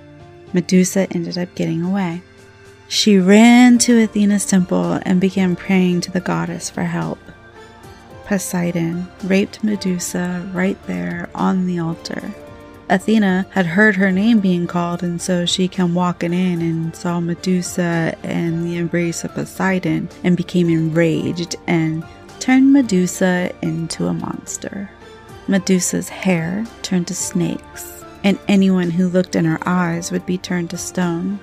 Medusa 0.51 1.07
ended 1.11 1.37
up 1.37 1.53
getting 1.53 1.83
away. 1.83 2.23
She 2.87 3.19
ran 3.19 3.77
to 3.79 4.01
Athena's 4.01 4.47
temple 4.47 4.99
and 5.03 5.21
began 5.21 5.55
praying 5.55 6.01
to 6.01 6.11
the 6.11 6.19
goddess 6.19 6.71
for 6.71 6.81
help. 6.81 7.19
Poseidon 8.29 9.07
raped 9.23 9.63
Medusa 9.63 10.47
right 10.53 10.77
there 10.85 11.31
on 11.33 11.65
the 11.65 11.79
altar. 11.79 12.31
Athena 12.87 13.47
had 13.49 13.65
heard 13.65 13.95
her 13.95 14.11
name 14.11 14.39
being 14.39 14.67
called, 14.67 15.01
and 15.01 15.19
so 15.19 15.47
she 15.47 15.67
came 15.67 15.95
walking 15.95 16.31
in 16.31 16.61
and 16.61 16.95
saw 16.95 17.19
Medusa 17.19 18.15
in 18.21 18.63
the 18.63 18.77
embrace 18.77 19.23
of 19.23 19.33
Poseidon 19.33 20.09
and 20.23 20.37
became 20.37 20.69
enraged 20.69 21.55
and 21.65 22.05
turned 22.39 22.71
Medusa 22.71 23.51
into 23.63 24.05
a 24.05 24.13
monster. 24.13 24.91
Medusa's 25.47 26.09
hair 26.09 26.67
turned 26.83 27.07
to 27.07 27.15
snakes, 27.15 28.05
and 28.23 28.37
anyone 28.47 28.91
who 28.91 29.07
looked 29.07 29.35
in 29.35 29.45
her 29.45 29.59
eyes 29.67 30.11
would 30.11 30.27
be 30.27 30.37
turned 30.37 30.69
to 30.69 30.77
stone. 30.77 31.39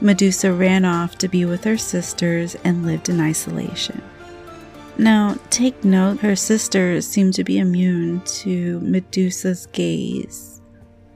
Medusa 0.00 0.52
ran 0.52 0.84
off 0.84 1.16
to 1.18 1.28
be 1.28 1.44
with 1.44 1.62
her 1.62 1.78
sisters 1.78 2.56
and 2.64 2.84
lived 2.84 3.08
in 3.08 3.20
isolation. 3.20 4.02
Now, 4.98 5.36
take 5.50 5.84
note, 5.84 6.20
her 6.20 6.36
sisters 6.36 7.06
seem 7.06 7.32
to 7.32 7.44
be 7.44 7.58
immune 7.58 8.20
to 8.20 8.78
Medusa's 8.80 9.66
gaze. 9.72 10.60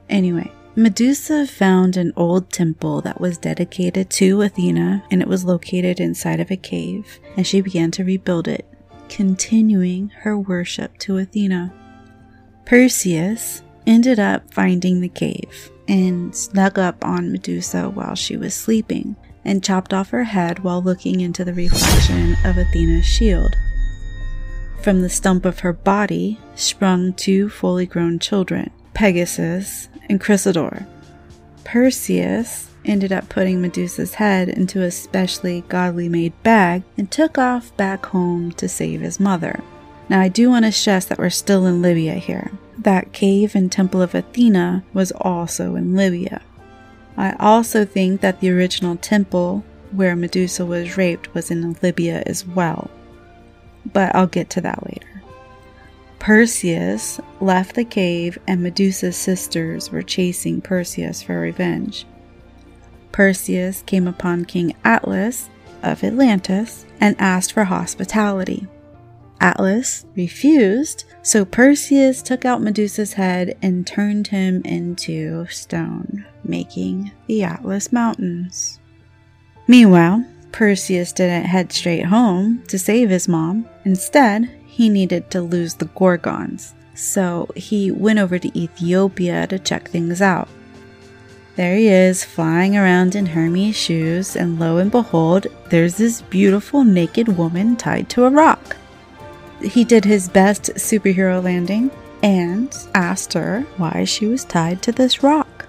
Anyway, 0.09 0.51
Medusa 0.75 1.47
found 1.47 1.97
an 1.97 2.13
old 2.15 2.51
temple 2.51 3.01
that 3.01 3.21
was 3.21 3.37
dedicated 3.37 4.09
to 4.11 4.41
Athena 4.41 5.03
and 5.09 5.21
it 5.21 5.27
was 5.27 5.43
located 5.45 5.99
inside 5.99 6.39
of 6.39 6.51
a 6.51 6.57
cave, 6.57 7.19
and 7.35 7.45
she 7.45 7.61
began 7.61 7.91
to 7.91 8.03
rebuild 8.03 8.47
it, 8.47 8.65
continuing 9.09 10.09
her 10.09 10.37
worship 10.37 10.97
to 10.99 11.17
Athena. 11.17 11.73
Perseus 12.65 13.61
ended 13.85 14.19
up 14.19 14.53
finding 14.53 15.01
the 15.01 15.09
cave 15.09 15.71
and 15.87 16.35
snuck 16.35 16.77
up 16.77 17.03
on 17.05 17.31
Medusa 17.31 17.89
while 17.89 18.15
she 18.15 18.37
was 18.37 18.53
sleeping 18.53 19.15
and 19.47 19.63
chopped 19.63 19.93
off 19.93 20.09
her 20.09 20.25
head 20.25 20.59
while 20.59 20.83
looking 20.83 21.21
into 21.21 21.43
the 21.43 21.53
reflection 21.53 22.35
of 22.43 22.57
Athena's 22.57 23.05
shield. 23.05 23.55
From 24.83 25.01
the 25.01 25.09
stump 25.09 25.45
of 25.45 25.61
her 25.61 25.73
body 25.73 26.39
sprung 26.55 27.13
two 27.13 27.49
fully 27.49 27.85
grown 27.85 28.19
children, 28.19 28.69
Pegasus 28.93 29.89
and 30.09 30.21
Chrysaor. 30.21 30.85
Perseus 31.63 32.69
ended 32.85 33.11
up 33.11 33.27
putting 33.29 33.61
Medusa's 33.61 34.15
head 34.15 34.49
into 34.49 34.81
a 34.81 34.91
specially 34.91 35.63
godly 35.67 36.07
made 36.07 36.33
bag 36.43 36.83
and 36.97 37.09
took 37.09 37.37
off 37.37 37.75
back 37.75 38.05
home 38.07 38.51
to 38.53 38.69
save 38.69 39.01
his 39.01 39.19
mother. 39.19 39.61
Now, 40.09 40.21
I 40.21 40.29
do 40.29 40.49
want 40.49 40.65
to 40.65 40.71
stress 40.71 41.05
that 41.05 41.17
we're 41.17 41.29
still 41.29 41.65
in 41.65 41.81
Libya 41.81 42.13
here. 42.15 42.51
That 42.77 43.11
cave 43.11 43.55
and 43.55 43.69
temple 43.71 44.01
of 44.01 44.15
Athena 44.15 44.85
was 44.93 45.11
also 45.11 45.75
in 45.75 45.95
Libya. 45.95 46.41
I 47.17 47.35
also 47.39 47.83
think 47.83 48.21
that 48.21 48.39
the 48.39 48.51
original 48.51 48.95
temple 48.95 49.63
where 49.91 50.15
Medusa 50.15 50.65
was 50.65 50.97
raped 50.97 51.33
was 51.33 51.49
in 51.49 51.75
Libya 51.81 52.23
as 52.25 52.45
well. 52.45 52.91
But 53.91 54.15
I'll 54.15 54.27
get 54.27 54.49
to 54.51 54.61
that 54.61 54.85
later. 54.85 55.23
Perseus 56.19 57.19
left 57.39 57.75
the 57.75 57.85
cave, 57.85 58.37
and 58.47 58.61
Medusa's 58.61 59.15
sisters 59.15 59.91
were 59.91 60.01
chasing 60.01 60.61
Perseus 60.61 61.21
for 61.21 61.39
revenge. 61.39 62.05
Perseus 63.11 63.83
came 63.85 64.07
upon 64.07 64.45
King 64.45 64.75
Atlas 64.83 65.49
of 65.81 66.03
Atlantis 66.03 66.85
and 66.99 67.15
asked 67.19 67.53
for 67.53 67.65
hospitality. 67.65 68.67
Atlas 69.39 70.05
refused, 70.15 71.05
so 71.21 71.45
Perseus 71.45 72.21
took 72.21 72.45
out 72.45 72.61
Medusa's 72.61 73.13
head 73.13 73.57
and 73.61 73.85
turned 73.85 74.27
him 74.27 74.61
into 74.63 75.45
stone, 75.47 76.25
making 76.43 77.11
the 77.27 77.43
Atlas 77.43 77.91
Mountains. 77.91 78.79
Meanwhile, 79.67 80.25
Perseus 80.51 81.11
didn't 81.11 81.45
head 81.45 81.71
straight 81.71 82.05
home 82.05 82.63
to 82.67 82.79
save 82.79 83.09
his 83.09 83.27
mom. 83.27 83.67
Instead, 83.85 84.49
he 84.65 84.89
needed 84.89 85.29
to 85.31 85.41
lose 85.41 85.75
the 85.75 85.85
Gorgons, 85.85 86.73
so 86.95 87.47
he 87.55 87.91
went 87.91 88.19
over 88.19 88.39
to 88.39 88.59
Ethiopia 88.59 89.45
to 89.47 89.59
check 89.59 89.89
things 89.89 90.21
out. 90.21 90.47
There 91.57 91.75
he 91.75 91.87
is, 91.87 92.23
flying 92.23 92.77
around 92.77 93.15
in 93.15 93.25
Hermes' 93.25 93.75
shoes, 93.75 94.35
and 94.35 94.59
lo 94.59 94.77
and 94.77 94.91
behold, 94.91 95.47
there's 95.69 95.97
this 95.97 96.21
beautiful 96.21 96.83
naked 96.83 97.29
woman 97.29 97.75
tied 97.75 98.09
to 98.09 98.25
a 98.25 98.29
rock. 98.29 98.77
He 99.61 99.83
did 99.83 100.05
his 100.05 100.29
best 100.29 100.65
superhero 100.75 101.43
landing 101.43 101.91
and 102.21 102.75
asked 102.93 103.33
her 103.33 103.61
why 103.77 104.03
she 104.03 104.25
was 104.27 104.43
tied 104.43 104.81
to 104.83 104.91
this 104.91 105.23
rock. 105.23 105.67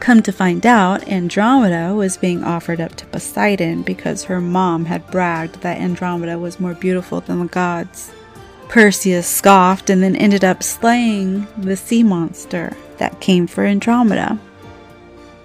Come 0.00 0.22
to 0.22 0.32
find 0.32 0.64
out, 0.64 1.06
Andromeda 1.08 1.94
was 1.94 2.16
being 2.16 2.44
offered 2.44 2.80
up 2.80 2.94
to 2.96 3.06
Poseidon 3.06 3.82
because 3.82 4.24
her 4.24 4.40
mom 4.40 4.84
had 4.84 5.10
bragged 5.10 5.60
that 5.62 5.78
Andromeda 5.78 6.38
was 6.38 6.60
more 6.60 6.74
beautiful 6.74 7.20
than 7.20 7.40
the 7.40 7.46
gods. 7.46 8.12
Perseus 8.68 9.26
scoffed 9.26 9.90
and 9.90 10.02
then 10.02 10.14
ended 10.14 10.44
up 10.44 10.62
slaying 10.62 11.46
the 11.56 11.76
sea 11.76 12.02
monster 12.02 12.76
that 12.98 13.20
came 13.20 13.46
for 13.46 13.64
Andromeda. 13.64 14.38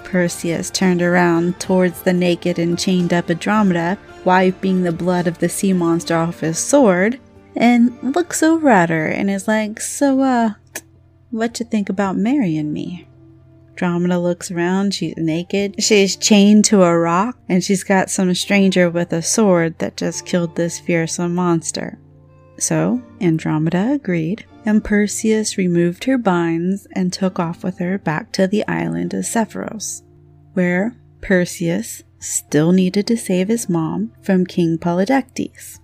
Perseus 0.03 0.69
turned 0.69 1.01
around 1.01 1.59
towards 1.59 2.03
the 2.03 2.13
naked 2.13 2.59
and 2.59 2.77
chained 2.77 3.11
up 3.13 3.31
Andromeda, 3.31 3.97
wiping 4.23 4.83
the 4.83 4.91
blood 4.91 5.25
of 5.25 5.39
the 5.39 5.49
sea 5.49 5.73
monster 5.73 6.15
off 6.15 6.41
his 6.41 6.59
sword, 6.59 7.19
and 7.55 8.15
looks 8.15 8.41
over 8.43 8.69
at 8.69 8.89
her 8.89 9.07
and 9.07 9.29
is 9.29 9.47
like, 9.47 9.79
So, 9.79 10.21
uh, 10.21 10.51
what 11.29 11.59
you 11.59 11.65
think 11.65 11.89
about 11.89 12.17
marrying 12.17 12.71
me? 12.71 13.07
Andromeda 13.71 14.19
looks 14.19 14.51
around, 14.51 14.93
she's 14.93 15.17
naked. 15.17 15.83
She's 15.83 16.15
chained 16.15 16.65
to 16.65 16.83
a 16.83 16.97
rock, 16.97 17.37
and 17.49 17.63
she's 17.63 17.83
got 17.83 18.11
some 18.11 18.33
stranger 18.35 18.89
with 18.89 19.11
a 19.11 19.21
sword 19.21 19.79
that 19.79 19.97
just 19.97 20.25
killed 20.25 20.55
this 20.55 20.79
fearsome 20.79 21.33
monster. 21.33 21.97
So, 22.59 23.01
Andromeda 23.19 23.93
agreed, 23.93 24.45
and 24.63 24.83
Perseus 24.83 25.57
removed 25.57 26.03
her 26.03 26.19
binds 26.19 26.87
and 26.93 27.11
took 27.11 27.39
off 27.39 27.63
with 27.63 27.79
her 27.79 27.97
back 27.97 28.31
to 28.33 28.47
the 28.47 28.65
island 28.67 29.13
of 29.13 29.25
Sephiros, 29.25 30.03
where 30.53 30.95
Perseus 31.21 32.03
still 32.19 32.71
needed 32.71 33.07
to 33.07 33.17
save 33.17 33.47
his 33.47 33.67
mom 33.67 34.13
from 34.21 34.45
King 34.45 34.77
Polydectes. 34.77 35.79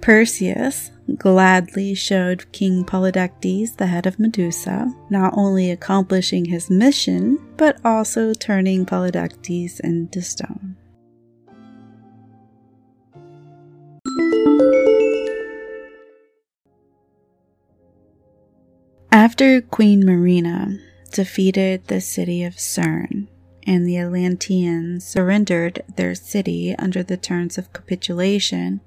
Perseus 0.00 0.90
gladly 1.18 1.94
showed 1.94 2.50
King 2.52 2.84
Polydectes 2.84 3.76
the 3.76 3.86
head 3.86 4.06
of 4.06 4.18
Medusa, 4.18 4.92
not 5.10 5.34
only 5.36 5.70
accomplishing 5.70 6.44
his 6.46 6.70
mission, 6.70 7.38
but 7.56 7.78
also 7.84 8.32
turning 8.34 8.86
Polydectes 8.86 9.80
into 9.80 10.22
stone. 10.22 10.76
After 19.12 19.60
Queen 19.60 20.04
Myrina 20.04 20.80
defeated 21.12 21.88
the 21.88 22.00
city 22.00 22.44
of 22.44 22.58
Cerne, 22.58 23.28
and 23.66 23.86
the 23.86 23.98
Atlanteans 23.98 25.04
surrendered 25.04 25.82
their 25.96 26.14
city 26.14 26.74
under 26.78 27.02
the 27.02 27.16
terms 27.16 27.58
of 27.58 27.72
capitulation, 27.72 28.80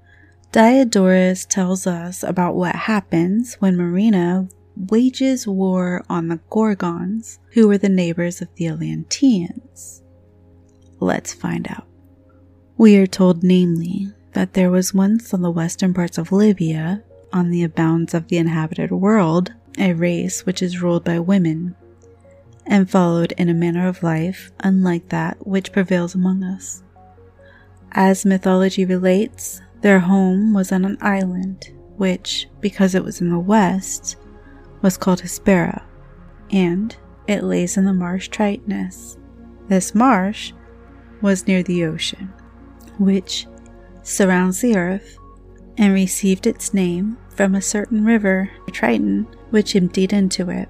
Diodorus 0.54 1.46
tells 1.46 1.88
us 1.88 2.22
about 2.22 2.54
what 2.54 2.76
happens 2.76 3.56
when 3.56 3.76
Myrina 3.76 4.52
wages 4.76 5.48
war 5.48 6.04
on 6.12 6.28
the 6.28 6.40
Gorgons, 6.52 7.40
who 7.54 7.68
were 7.68 7.80
the 7.80 7.90
neighbors 7.90 8.40
of 8.40 8.54
the 8.54 8.68
Atlanteans. 8.68 10.04
Let's 11.00 11.34
find 11.34 11.68
out. 11.72 11.88
We 12.78 12.98
are 12.98 13.08
told, 13.08 13.44
namely, 13.44 14.12
that 14.34 14.54
there 14.54 14.70
was 14.70 14.94
once 14.94 15.34
on 15.34 15.42
the 15.42 15.50
western 15.50 15.92
parts 15.92 16.20
of 16.20 16.32
Libya, 16.32 17.04
on 17.34 17.50
the 17.50 17.64
abounds 17.64 18.14
of 18.14 18.28
the 18.28 18.38
inhabited 18.38 18.92
world, 18.92 19.52
a 19.80 19.94
race 19.94 20.46
which 20.46 20.62
is 20.62 20.84
ruled 20.84 21.04
by 21.04 21.18
women, 21.18 21.76
and 22.68 22.88
followed 22.88 23.32
in 23.40 23.50
a 23.50 23.56
manner 23.56 23.88
of 23.88 24.04
life 24.04 24.52
unlike 24.60 25.10
that 25.10 25.48
which 25.48 25.72
prevails 25.72 26.14
among 26.14 26.44
us. 26.44 26.84
As 27.92 28.24
mythology 28.24 28.86
relates, 28.86 29.60
their 29.84 30.00
home 30.00 30.54
was 30.54 30.72
on 30.72 30.86
an 30.86 30.98
island, 31.02 31.74
which, 31.98 32.48
because 32.62 32.96
it 32.96 33.04
was 33.04 33.20
in 33.20 33.30
the 33.30 33.38
west, 33.38 34.16
was 34.82 34.98
called 34.98 35.22
Hespera, 35.22 35.84
and 36.52 36.96
it 37.28 37.44
lays 37.44 37.76
in 37.76 37.84
the 37.84 37.94
marsh 37.94 38.30
Tritonis. 38.30 39.18
This 39.68 39.94
marsh 39.94 40.54
was 41.22 41.48
near 41.48 41.64
the 41.64 41.84
ocean, 41.84 42.34
which 42.98 43.46
surrounds 44.04 44.62
the 44.62 44.78
earth, 44.78 45.18
and 45.78 45.94
received 45.94 46.48
its 46.48 46.74
name 46.74 47.18
from 47.28 47.54
a 47.54 47.62
certain 47.62 48.06
river, 48.06 48.50
Triton, 48.72 49.28
which 49.50 49.76
emptied 49.76 50.14
into 50.14 50.50
it. 50.50 50.70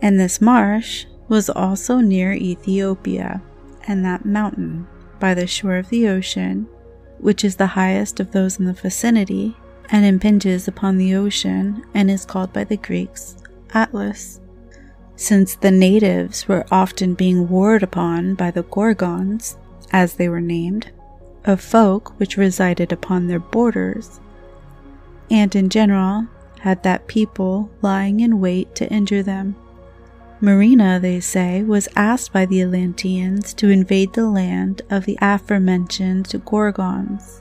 And 0.00 0.18
this 0.18 0.40
marsh 0.40 1.06
was 1.28 1.50
also 1.50 1.98
near 1.98 2.32
Ethiopia, 2.32 3.42
and 3.88 4.04
that 4.04 4.24
mountain 4.24 4.86
by 5.18 5.34
the 5.34 5.46
shore 5.48 5.76
of 5.76 5.88
the 5.88 6.06
ocean, 6.08 6.68
which 7.22 7.42
is 7.42 7.56
the 7.56 7.68
highest 7.68 8.20
of 8.20 8.32
those 8.32 8.58
in 8.58 8.66
the 8.66 8.74
vicinity, 8.74 9.56
and 9.90 10.04
impinges 10.04 10.68
upon 10.68 10.98
the 10.98 11.14
ocean, 11.14 11.82
and 11.94 12.10
is 12.10 12.26
called 12.26 12.52
by 12.52 12.64
the 12.64 12.76
Greeks 12.76 13.36
Atlas. 13.72 14.40
Since 15.16 15.54
the 15.54 15.70
natives 15.70 16.48
were 16.48 16.66
often 16.70 17.14
being 17.14 17.48
warred 17.48 17.82
upon 17.82 18.34
by 18.34 18.50
the 18.50 18.64
Gorgons, 18.64 19.56
as 19.92 20.14
they 20.14 20.28
were 20.28 20.40
named, 20.40 20.90
a 21.44 21.56
folk 21.56 22.18
which 22.18 22.36
resided 22.36 22.92
upon 22.92 23.26
their 23.26 23.38
borders, 23.38 24.20
and 25.30 25.54
in 25.54 25.68
general 25.68 26.26
had 26.60 26.82
that 26.82 27.06
people 27.06 27.70
lying 27.82 28.20
in 28.20 28.40
wait 28.40 28.74
to 28.76 28.88
injure 28.90 29.22
them. 29.22 29.56
Myrina, 30.42 31.00
they 31.00 31.20
say, 31.20 31.62
was 31.62 31.88
asked 31.94 32.32
by 32.32 32.46
the 32.46 32.60
Atlanteans 32.62 33.54
to 33.54 33.68
invade 33.68 34.12
the 34.12 34.28
land 34.28 34.82
of 34.90 35.04
the 35.04 35.16
aforementioned 35.22 36.26
Gorgons. 36.44 37.40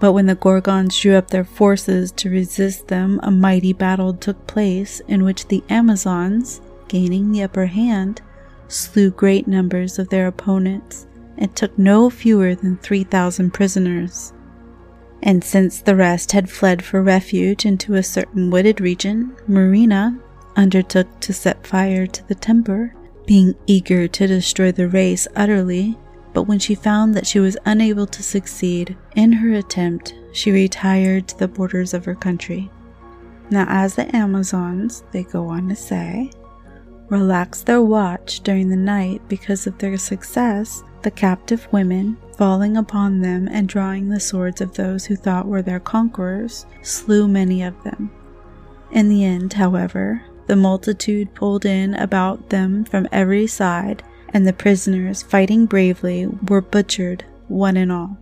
But 0.00 0.12
when 0.12 0.24
the 0.24 0.34
Gorgons 0.34 0.98
drew 0.98 1.16
up 1.16 1.28
their 1.28 1.44
forces 1.44 2.10
to 2.12 2.30
resist 2.30 2.88
them, 2.88 3.20
a 3.22 3.30
mighty 3.30 3.74
battle 3.74 4.14
took 4.14 4.46
place 4.46 5.00
in 5.06 5.22
which 5.22 5.48
the 5.48 5.62
Amazons, 5.68 6.62
gaining 6.88 7.30
the 7.30 7.42
upper 7.42 7.66
hand, 7.66 8.22
slew 8.68 9.10
great 9.10 9.46
numbers 9.46 9.98
of 9.98 10.08
their 10.08 10.26
opponents 10.26 11.06
and 11.36 11.54
took 11.54 11.78
no 11.78 12.08
fewer 12.08 12.54
than 12.54 12.78
3,000 12.78 13.52
prisoners 13.52 14.32
and 15.22 15.42
since 15.42 15.80
the 15.80 15.96
rest 15.96 16.32
had 16.32 16.48
fled 16.48 16.84
for 16.84 17.02
refuge 17.02 17.66
into 17.66 17.94
a 17.94 18.02
certain 18.02 18.50
wooded 18.50 18.80
region, 18.80 19.36
Myrina 19.48 20.18
undertook 20.58 21.20
to 21.20 21.32
set 21.32 21.66
fire 21.66 22.06
to 22.06 22.28
the 22.28 22.34
timber, 22.34 22.94
being 23.24 23.54
eager 23.66 24.08
to 24.08 24.26
destroy 24.26 24.72
the 24.72 24.88
race 24.88 25.28
utterly. 25.36 25.96
But 26.34 26.42
when 26.42 26.58
she 26.58 26.74
found 26.74 27.14
that 27.14 27.26
she 27.26 27.40
was 27.40 27.56
unable 27.64 28.06
to 28.08 28.22
succeed 28.22 28.96
in 29.16 29.32
her 29.32 29.54
attempt, 29.54 30.14
she 30.32 30.50
retired 30.50 31.28
to 31.28 31.38
the 31.38 31.48
borders 31.48 31.94
of 31.94 32.04
her 32.04 32.14
country. 32.14 32.70
Now, 33.50 33.64
as 33.68 33.94
the 33.94 34.14
Amazons, 34.14 35.04
they 35.12 35.22
go 35.22 35.48
on 35.48 35.68
to 35.70 35.76
say, 35.76 36.30
relaxed 37.08 37.64
their 37.64 37.82
watch 37.82 38.40
during 38.40 38.68
the 38.68 38.76
night 38.76 39.22
because 39.28 39.66
of 39.66 39.78
their 39.78 39.96
success, 39.96 40.82
the 41.02 41.10
captive 41.10 41.66
women 41.72 42.18
falling 42.36 42.76
upon 42.76 43.20
them 43.20 43.48
and 43.50 43.68
drawing 43.68 44.08
the 44.08 44.20
swords 44.20 44.60
of 44.60 44.74
those 44.74 45.06
who 45.06 45.16
thought 45.16 45.46
were 45.46 45.62
their 45.62 45.80
conquerors, 45.80 46.66
slew 46.82 47.26
many 47.26 47.62
of 47.62 47.82
them. 47.84 48.10
In 48.90 49.08
the 49.08 49.24
end, 49.24 49.54
however, 49.54 50.22
the 50.48 50.56
multitude 50.56 51.34
pulled 51.34 51.64
in 51.64 51.94
about 51.94 52.48
them 52.48 52.84
from 52.84 53.06
every 53.12 53.46
side, 53.46 54.02
and 54.30 54.46
the 54.46 54.52
prisoners, 54.52 55.22
fighting 55.22 55.66
bravely, 55.66 56.26
were 56.26 56.60
butchered, 56.60 57.24
one 57.46 57.76
and 57.76 57.92
all. 57.92 58.18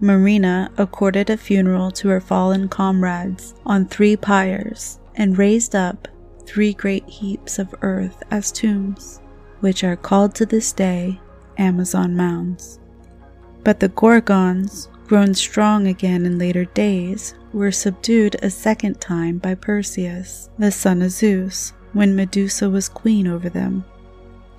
Myrina 0.00 0.70
accorded 0.76 1.30
a 1.30 1.36
funeral 1.36 1.90
to 1.92 2.08
her 2.08 2.20
fallen 2.20 2.68
comrades 2.68 3.54
on 3.64 3.86
three 3.86 4.16
pyres, 4.16 4.98
and 5.14 5.38
raised 5.38 5.74
up 5.74 6.08
three 6.44 6.74
great 6.74 7.08
heaps 7.08 7.58
of 7.58 7.74
earth 7.80 8.22
as 8.30 8.52
tombs, 8.52 9.20
which 9.60 9.82
are 9.82 9.96
called 9.96 10.34
to 10.34 10.44
this 10.46 10.72
day 10.72 11.18
Amazon 11.58 12.14
mounds. 12.14 12.78
But 13.64 13.80
the 13.80 13.88
Gorgons, 13.88 14.88
grown 15.06 15.34
strong 15.34 15.86
again 15.86 16.26
in 16.26 16.38
later 16.38 16.64
days, 16.64 17.34
were 17.52 17.72
subdued 17.72 18.36
a 18.42 18.50
second 18.50 19.00
time 19.00 19.38
by 19.38 19.54
Perseus, 19.54 20.50
the 20.58 20.70
son 20.70 21.00
of 21.00 21.10
Zeus, 21.10 21.72
when 21.92 22.14
Medusa 22.14 22.68
was 22.68 22.88
queen 22.88 23.26
over 23.26 23.48
them. 23.48 23.84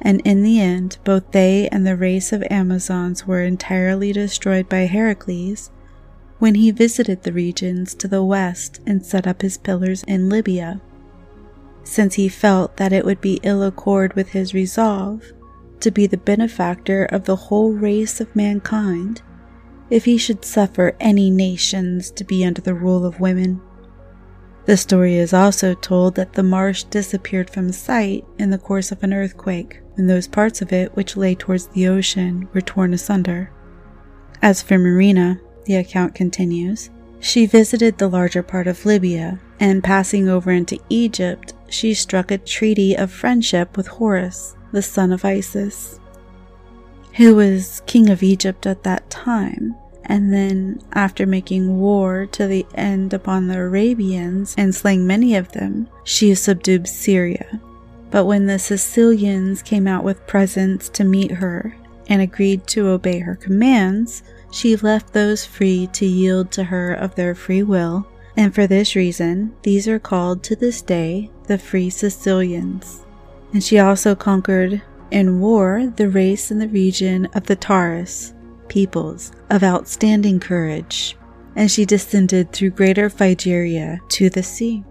and 0.02 0.22
in 0.22 0.44
the 0.44 0.60
end, 0.60 0.98
both 1.04 1.32
they 1.32 1.68
and 1.70 1.86
the 1.86 1.96
race 1.96 2.32
of 2.32 2.44
Amazons 2.50 3.26
were 3.26 3.42
entirely 3.42 4.14
destroyed 4.14 4.70
by 4.70 4.86
Heracles 4.86 5.72
when 6.40 6.56
he 6.56 6.70
visited 6.72 7.24
the 7.24 7.34
regions 7.34 7.96
to 7.96 8.08
the 8.08 8.24
west 8.24 8.80
and 8.86 9.06
set 9.06 9.26
up 9.26 9.42
his 9.42 9.58
pillars 9.58 10.04
in 10.04 10.30
Libya, 10.30 10.80
since 11.84 12.14
he 12.14 12.30
felt 12.30 12.78
that 12.78 12.94
it 12.94 13.06
would 13.06 13.22
be 13.22 13.40
ill 13.44 13.64
accord 13.64 14.14
with 14.14 14.30
his 14.30 14.54
resolve 14.54 15.24
to 15.80 15.90
be 15.90 16.06
the 16.06 16.18
benefactor 16.18 17.06
of 17.06 17.26
the 17.26 17.36
whole 17.36 17.74
race 17.74 18.22
of 18.22 18.36
mankind 18.36 19.22
if 19.90 20.06
he 20.06 20.18
should 20.18 20.44
suffer 20.44 20.96
any 21.00 21.30
nations 21.30 22.12
to 22.12 22.24
be 22.24 22.46
under 22.46 22.62
the 22.62 22.74
rule 22.74 23.06
of 23.06 23.20
women. 23.20 23.62
The 24.66 24.76
story 24.76 25.16
is 25.16 25.34
also 25.34 25.74
told 25.74 26.16
that 26.16 26.34
the 26.34 26.44
marsh 26.44 26.84
disappeared 26.84 27.50
from 27.50 27.72
sight 27.72 28.26
in 28.38 28.50
the 28.50 28.58
course 28.58 28.92
of 28.92 29.02
an 29.02 29.14
earthquake, 29.14 29.80
and 29.96 30.10
those 30.10 30.28
parts 30.28 30.62
of 30.62 30.74
it 30.74 30.94
which 30.96 31.16
lay 31.16 31.36
towards 31.36 31.68
the 31.68 31.88
ocean 31.88 32.50
were 32.54 32.60
torn 32.60 32.94
asunder. 32.94 33.50
As 34.42 34.62
for 34.62 34.78
Myrina, 34.78 35.40
the 35.66 35.76
account 35.76 36.16
continues, 36.16 36.90
she 37.20 37.46
visited 37.46 37.98
the 37.98 38.10
larger 38.10 38.44
part 38.44 38.68
of 38.68 38.86
Libya, 38.86 39.40
and 39.60 39.84
passing 39.84 40.28
over 40.28 40.52
into 40.52 40.80
Egypt, 40.90 41.54
she 41.70 41.94
struck 41.94 42.30
a 42.30 42.38
treaty 42.38 42.96
of 42.96 43.12
friendship 43.12 43.76
with 43.78 43.88
Horus, 43.88 44.56
the 44.72 44.82
son 44.82 45.12
of 45.12 45.26
Isis, 45.26 46.00
who 47.18 47.36
was 47.36 47.82
king 47.86 48.10
of 48.10 48.24
Egypt 48.24 48.66
at 48.66 48.84
that 48.84 49.10
time 49.10 49.76
and 50.10 50.34
then, 50.34 50.82
after 50.94 51.26
making 51.26 51.80
war 51.80 52.26
to 52.28 52.48
the 52.48 52.66
end 52.76 53.14
upon 53.14 53.48
the 53.48 53.58
Arabians 53.58 54.56
and 54.58 54.74
slaying 54.74 55.06
many 55.06 55.36
of 55.36 55.52
them, 55.52 55.90
she 56.06 56.34
subdued 56.34 56.88
Syria. 56.88 57.60
But 58.10 58.24
when 58.24 58.46
the 58.46 58.54
Cilicians 58.54 59.64
came 59.64 59.86
out 59.86 60.06
with 60.06 60.26
presents 60.26 60.88
to 60.90 61.04
meet 61.04 61.32
her 61.32 61.76
and 62.08 62.22
agreed 62.22 62.66
to 62.68 62.88
obey 62.88 63.20
her 63.20 63.36
commands, 63.36 64.24
she 64.50 64.78
left 64.78 65.12
those 65.12 65.46
free 65.46 65.88
to 65.88 66.06
yield 66.06 66.52
to 66.52 66.64
her 66.64 66.94
of 66.94 67.16
their 67.16 67.36
free 67.36 67.64
will, 67.64 68.08
and 68.38 68.56
for 68.56 68.66
this 68.66 68.96
reason, 68.96 69.54
these 69.64 69.90
are 69.90 70.00
called 70.00 70.42
to 70.44 70.56
this 70.56 70.82
day 70.82 71.30
the 71.48 71.58
Free 71.58 71.90
Cilicians. 71.90 73.04
And 73.52 73.62
she 73.62 73.78
also 73.78 74.16
conquered 74.16 74.82
in 75.12 75.40
war 75.40 75.92
the 75.96 76.10
race 76.10 76.52
in 76.52 76.60
the 76.60 76.68
region 76.68 77.26
of 77.34 77.46
the 77.46 77.56
Taurus, 77.56 78.34
peoples 78.68 79.32
of 79.50 79.64
outstanding 79.64 80.40
courage, 80.40 81.18
and 81.56 81.72
she 81.72 81.86
descended 81.86 82.52
through 82.52 82.72
greater 82.72 83.10
Phrygia 83.10 84.00
to 84.10 84.30
the 84.30 84.44
sea. 84.44 84.84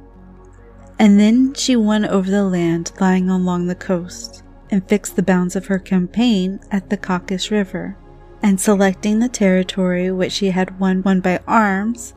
And 0.98 1.20
then 1.20 1.54
she 1.54 1.76
won 1.76 2.04
over 2.04 2.30
the 2.30 2.44
land 2.44 2.92
lying 3.00 3.28
along 3.28 3.66
the 3.66 3.74
coast, 3.74 4.42
and 4.70 4.88
fixed 4.88 5.16
the 5.16 5.22
bounds 5.22 5.54
of 5.54 5.66
her 5.66 5.78
campaign 5.78 6.58
at 6.70 6.90
the 6.90 6.96
Caucasus 6.96 7.50
River, 7.50 7.96
and 8.42 8.60
selecting 8.60 9.18
the 9.18 9.28
territory 9.28 10.10
which 10.10 10.32
she 10.32 10.50
had 10.50 10.80
won, 10.80 11.02
won 11.02 11.20
by 11.20 11.40
arms, 11.46 12.14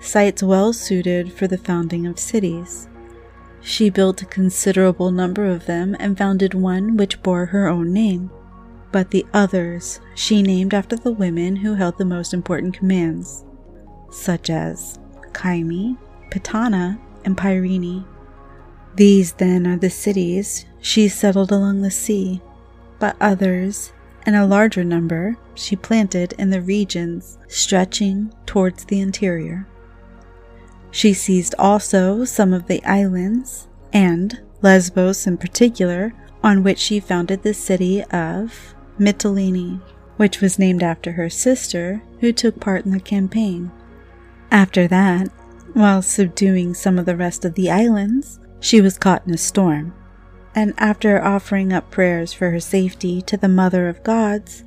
sites 0.00 0.42
well 0.42 0.72
suited 0.72 1.32
for 1.32 1.46
the 1.46 1.58
founding 1.58 2.06
of 2.06 2.18
cities. 2.18 2.88
She 3.62 3.90
built 3.90 4.22
a 4.22 4.26
considerable 4.26 5.10
number 5.10 5.46
of 5.46 5.66
them 5.66 5.96
and 5.98 6.18
founded 6.18 6.54
one 6.54 6.96
which 6.96 7.22
bore 7.22 7.46
her 7.46 7.68
own 7.68 7.92
name 7.92 8.30
but 8.92 9.10
the 9.10 9.26
others 9.32 10.00
she 10.14 10.42
named 10.42 10.74
after 10.74 10.94
the 10.94 11.10
women 11.10 11.56
who 11.56 11.74
held 11.74 11.96
the 11.96 12.04
most 12.04 12.34
important 12.34 12.76
commands, 12.76 13.44
such 14.10 14.50
as 14.50 14.98
Kyme, 15.32 15.98
Pitana, 16.30 17.00
and 17.24 17.36
Pyrene. 17.36 18.04
These 18.94 19.32
then 19.32 19.66
are 19.66 19.78
the 19.78 19.90
cities 19.90 20.66
she 20.80 21.08
settled 21.08 21.50
along 21.50 21.80
the 21.80 21.90
sea, 21.90 22.42
but 22.98 23.16
others, 23.18 23.92
and 24.26 24.36
a 24.36 24.46
larger 24.46 24.84
number, 24.84 25.36
she 25.54 25.74
planted 25.74 26.34
in 26.34 26.50
the 26.50 26.60
regions 26.60 27.38
stretching 27.48 28.32
towards 28.44 28.84
the 28.84 29.00
interior. 29.00 29.66
She 30.92 31.14
seized 31.14 31.54
also 31.58 32.24
some 32.24 32.52
of 32.52 32.66
the 32.66 32.84
islands, 32.84 33.66
and 33.92 34.40
Lesbos 34.60 35.26
in 35.26 35.38
particular, 35.38 36.12
on 36.44 36.62
which 36.62 36.78
she 36.78 37.00
founded 37.00 37.42
the 37.42 37.54
city 37.54 38.04
of 38.04 38.74
Mytilene, 38.98 39.80
which 40.18 40.40
was 40.40 40.58
named 40.58 40.82
after 40.82 41.12
her 41.12 41.30
sister 41.30 42.02
who 42.20 42.30
took 42.30 42.60
part 42.60 42.84
in 42.84 42.92
the 42.92 43.00
campaign. 43.00 43.72
After 44.50 44.86
that, 44.86 45.28
while 45.72 46.02
subduing 46.02 46.74
some 46.74 46.98
of 46.98 47.06
the 47.06 47.16
rest 47.16 47.46
of 47.46 47.54
the 47.54 47.70
islands, 47.70 48.38
she 48.60 48.82
was 48.82 48.98
caught 48.98 49.26
in 49.26 49.32
a 49.32 49.38
storm, 49.38 49.94
and 50.54 50.74
after 50.76 51.24
offering 51.24 51.72
up 51.72 51.90
prayers 51.90 52.34
for 52.34 52.50
her 52.50 52.60
safety 52.60 53.22
to 53.22 53.38
the 53.38 53.48
Mother 53.48 53.88
of 53.88 54.04
Gods, 54.04 54.62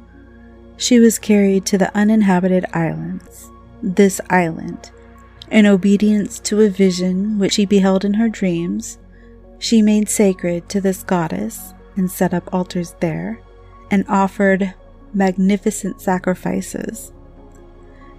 she 0.76 1.00
was 1.00 1.20
carried 1.20 1.68
to 1.68 1.78
the 1.78 1.96
uninhabited 1.96 2.66
islands. 2.74 3.52
This 3.84 4.20
island, 4.32 4.92
in 5.52 5.66
obedience 5.66 6.40
to 6.40 6.62
a 6.62 6.70
vision 6.70 7.40
which 7.40 7.54
she 7.54 7.66
beheld 7.66 8.06
in 8.06 8.16
her 8.16 8.30
dreams, 8.30 8.98
she 9.60 9.82
made 9.82 10.10
sacred 10.10 10.70
to 10.70 10.82
this 10.82 11.04
goddess 11.04 11.74
and 11.96 12.10
set 12.10 12.34
up 12.34 12.54
altars 12.54 12.96
there 13.00 13.40
and 13.90 14.06
offered 14.08 14.74
magnificent 15.14 16.02
sacrifices. 16.02 17.12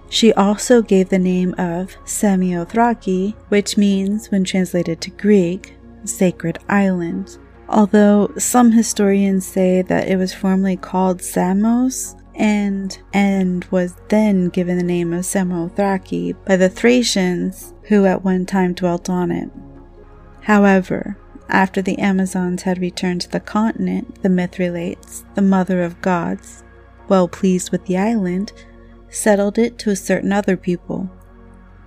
She 0.09 0.33
also 0.33 0.81
gave 0.81 1.09
the 1.09 1.19
name 1.19 1.53
of 1.57 1.95
Samothrace, 2.05 3.33
which 3.49 3.77
means, 3.77 4.31
when 4.31 4.43
translated 4.43 5.01
to 5.01 5.11
Greek, 5.11 5.75
sacred 6.05 6.59
island. 6.69 7.37
Although 7.69 8.31
some 8.37 8.71
historians 8.71 9.45
say 9.45 9.81
that 9.83 10.07
it 10.07 10.15
was 10.15 10.33
formerly 10.33 10.77
called 10.77 11.21
Samos 11.21 12.15
and 12.37 12.99
and 13.13 13.65
was 13.65 13.95
then 14.09 14.49
given 14.49 14.77
the 14.77 14.83
name 14.83 15.11
of 15.11 15.25
Samothrace 15.25 16.33
by 16.45 16.55
the 16.55 16.69
Thracians 16.69 17.73
who 17.83 18.05
at 18.05 18.23
one 18.23 18.45
time 18.45 18.73
dwelt 18.73 19.09
on 19.09 19.31
it. 19.31 19.49
However, 20.41 21.17
after 21.49 21.81
the 21.81 21.97
Amazons 21.99 22.63
had 22.63 22.79
returned 22.79 23.21
to 23.21 23.31
the 23.31 23.39
continent, 23.39 24.21
the 24.21 24.29
myth 24.29 24.59
relates, 24.59 25.25
the 25.33 25.41
mother 25.41 25.81
of 25.81 26.01
gods, 26.01 26.63
well 27.07 27.27
pleased 27.27 27.71
with 27.71 27.85
the 27.85 27.97
island, 27.97 28.53
settled 29.09 29.57
it 29.57 29.77
to 29.79 29.89
a 29.89 29.95
certain 29.95 30.31
other 30.31 30.57
people, 30.57 31.09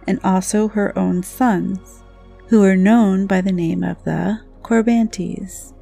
and 0.06 0.18
also 0.24 0.68
her 0.68 0.98
own 0.98 1.22
sons, 1.22 2.02
who 2.48 2.60
were 2.60 2.76
known 2.76 3.26
by 3.26 3.40
the 3.40 3.52
name 3.52 3.84
of 3.84 4.02
the 4.04 4.40
Corybantes, 4.62 5.72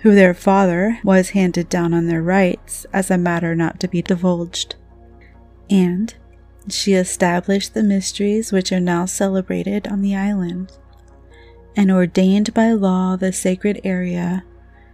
who 0.00 0.14
their 0.14 0.34
father 0.34 1.00
was 1.02 1.30
handed 1.30 1.68
down 1.68 1.92
on 1.92 2.06
their 2.06 2.22
rights 2.22 2.86
as 2.92 3.10
a 3.10 3.18
matter 3.18 3.54
not 3.54 3.80
to 3.80 3.88
be 3.88 4.02
divulged. 4.02 4.76
And 5.68 6.14
she 6.68 6.94
established 6.94 7.74
the 7.74 7.82
mysteries 7.82 8.52
which 8.52 8.72
are 8.72 8.80
now 8.80 9.06
celebrated 9.06 9.86
on 9.88 10.02
the 10.02 10.14
island 10.14 10.72
and 11.76 11.92
ordained 11.92 12.52
by 12.54 12.72
law 12.72 13.14
the 13.14 13.32
sacred 13.32 13.80
area 13.84 14.44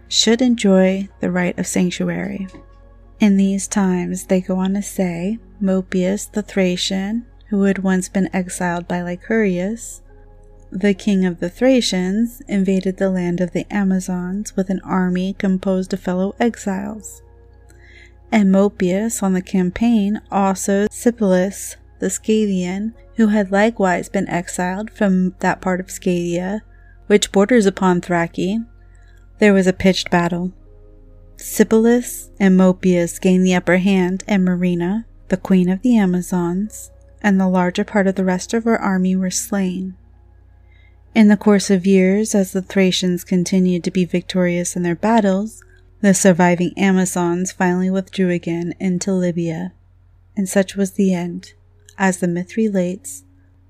should 0.07 0.41
enjoy 0.41 1.09
the 1.19 1.31
right 1.31 1.57
of 1.57 1.65
sanctuary. 1.65 2.47
In 3.19 3.37
these 3.37 3.67
times, 3.67 4.25
they 4.25 4.39
go 4.39 4.57
on 4.57 4.75
to 4.75 4.83
say, 4.83 5.39
Mopsus 5.59 6.31
the 6.31 6.43
Thracian, 6.43 7.25
who 7.49 7.63
had 7.63 7.79
once 7.79 8.07
been 8.07 8.29
exiled 8.35 8.87
by 8.87 9.01
Lycurgus, 9.01 10.01
the 10.79 10.93
king 10.93 11.25
of 11.25 11.39
the 11.39 11.49
Thracians, 11.49 12.41
invaded 12.47 12.97
the 12.97 13.09
land 13.09 13.39
of 13.39 13.51
the 13.51 13.65
Amazons 13.71 14.55
with 14.55 14.69
an 14.69 14.81
army 14.81 15.33
composed 15.39 15.93
of 15.93 15.99
fellow 15.99 16.35
exiles. 16.39 17.21
And 18.31 18.51
Mopsus 18.51 19.23
on 19.23 19.33
the 19.33 19.41
campaign 19.41 20.21
also 20.29 20.87
Sipylus 20.87 21.77
the 21.99 22.09
Scythian, 22.09 22.93
who 23.15 23.27
had 23.27 23.51
likewise 23.51 24.09
been 24.09 24.27
exiled 24.27 24.91
from 24.91 25.33
that 25.39 25.61
part 25.61 25.79
of 25.79 25.89
Scythia 25.89 26.61
which 27.07 27.31
borders 27.31 27.65
upon 27.65 28.01
Thrace, 28.01 28.59
there 29.39 29.53
was 29.53 29.67
a 29.67 29.73
pitched 29.73 30.09
battle. 30.09 30.53
Sipylus 31.37 32.29
and 32.39 32.57
Mopsus 32.57 33.19
gained 33.19 33.45
the 33.45 33.55
upper 33.55 33.77
hand, 33.77 34.23
and 34.27 34.45
Myrina, 34.45 35.05
the 35.27 35.37
queen 35.37 35.69
of 35.69 35.81
the 35.81 35.97
Amazons, 35.97 36.91
and 37.21 37.39
the 37.39 37.47
larger 37.47 37.83
part 37.83 38.07
of 38.07 38.15
the 38.15 38.23
rest 38.23 38.53
of 38.53 38.63
her 38.63 38.79
army 38.79 39.15
were 39.15 39.31
slain. 39.31 39.95
In 41.15 41.29
the 41.29 41.37
course 41.37 41.69
of 41.69 41.87
years, 41.87 42.35
as 42.35 42.51
the 42.51 42.61
Thracians 42.61 43.23
continued 43.23 43.85
to 43.85 43.91
be 43.91 44.03
victorious 44.03 44.75
in 44.75 44.83
their 44.83 44.97
battles, 44.97 45.63
the 46.01 46.13
surviving 46.13 46.73
Amazons 46.75 47.53
finally 47.53 47.89
withdrew 47.89 48.29
again 48.31 48.73
into 48.81 49.13
Libya, 49.13 49.71
and 50.35 50.49
such 50.49 50.75
was 50.75 50.91
the 50.91 51.13
end, 51.13 51.53
as 51.97 52.17
the 52.17 52.27
myth 52.27 52.57
relates, 52.57 53.23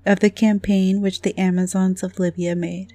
of 0.04 0.18
the 0.18 0.28
campaign 0.28 1.00
which 1.00 1.22
the 1.22 1.38
Amazons 1.38 2.02
of 2.02 2.18
Libya 2.18 2.56
made. 2.56 2.94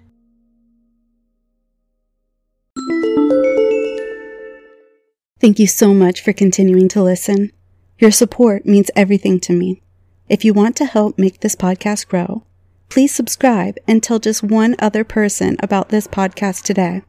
Thank 5.40 5.60
you 5.60 5.68
so 5.68 5.94
much 5.94 6.20
for 6.20 6.34
continuing 6.34 6.90
to 6.90 7.02
listen. 7.02 7.54
Your 8.00 8.12
support 8.12 8.66
means 8.66 8.92
everything 8.98 9.40
to 9.40 9.54
me. 9.54 9.82
If 10.28 10.44
you 10.44 10.54
want 10.54 10.76
to 10.76 10.86
help 10.86 11.18
make 11.18 11.40
this 11.40 11.56
podcast 11.56 12.10
grow, 12.10 12.44
please 12.92 13.16
subscribe 13.16 13.78
and 13.88 14.04
tell 14.04 14.20
just 14.20 14.44
one 14.44 14.76
other 14.78 15.06
person 15.06 15.56
about 15.60 15.90
this 15.90 16.08
podcast 16.08 16.64
today. 16.64 17.02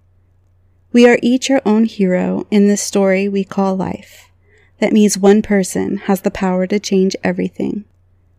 We 0.93 1.09
are 1.09 1.19
each 1.21 1.51
our 1.51 1.61
own 1.67 1.87
hero 1.87 2.47
in 2.53 2.69
this 2.69 2.81
story 2.81 3.29
we 3.29 3.43
call 3.43 3.75
life. 3.75 4.31
That 4.79 4.93
means 4.93 5.19
one 5.19 5.43
person 5.43 5.97
has 6.07 6.21
the 6.21 6.31
power 6.31 6.69
to 6.69 6.79
change 6.79 7.17
everything. 7.25 7.85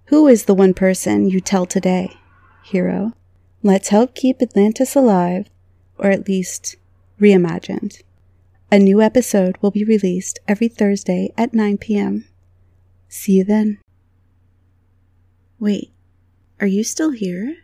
Who 0.05 0.25
is 0.27 0.45
the 0.45 0.53
one 0.53 0.73
person 0.73 1.29
you 1.29 1.41
tell 1.41 1.65
today? 1.65 2.15
Hero. 2.63 3.11
Let's 3.61 3.89
help 3.89 4.15
keep 4.15 4.41
Atlantis 4.41 4.95
alive, 4.95 5.49
or 5.97 6.11
at 6.11 6.27
least 6.29 6.77
reimagined. 7.19 8.03
A 8.71 8.79
new 8.79 9.01
episode 9.01 9.57
will 9.61 9.71
be 9.71 9.83
released 9.83 10.39
every 10.47 10.69
Thursday 10.69 11.33
at 11.37 11.53
9 11.53 11.77
p.m. 11.77 12.25
See 13.09 13.33
you 13.33 13.43
then. 13.43 13.79
Wait, 15.59 15.92
are 16.63 16.67
you 16.67 16.81
still 16.81 17.11
here? 17.11 17.57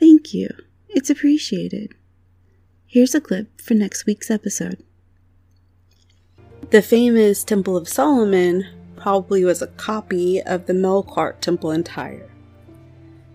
Thank 0.00 0.34
you. 0.34 0.48
It's 0.88 1.10
appreciated. 1.10 1.94
Here's 2.86 3.14
a 3.14 3.20
clip 3.20 3.60
for 3.60 3.74
next 3.74 4.04
week's 4.04 4.32
episode. 4.32 4.82
The 6.70 6.82
famous 6.82 7.44
Temple 7.44 7.76
of 7.76 7.88
Solomon 7.88 8.66
probably 8.96 9.44
was 9.44 9.62
a 9.62 9.68
copy 9.68 10.42
of 10.42 10.66
the 10.66 10.72
Melkart 10.72 11.38
Temple 11.38 11.70
in 11.70 11.84
Tyre. 11.84 12.28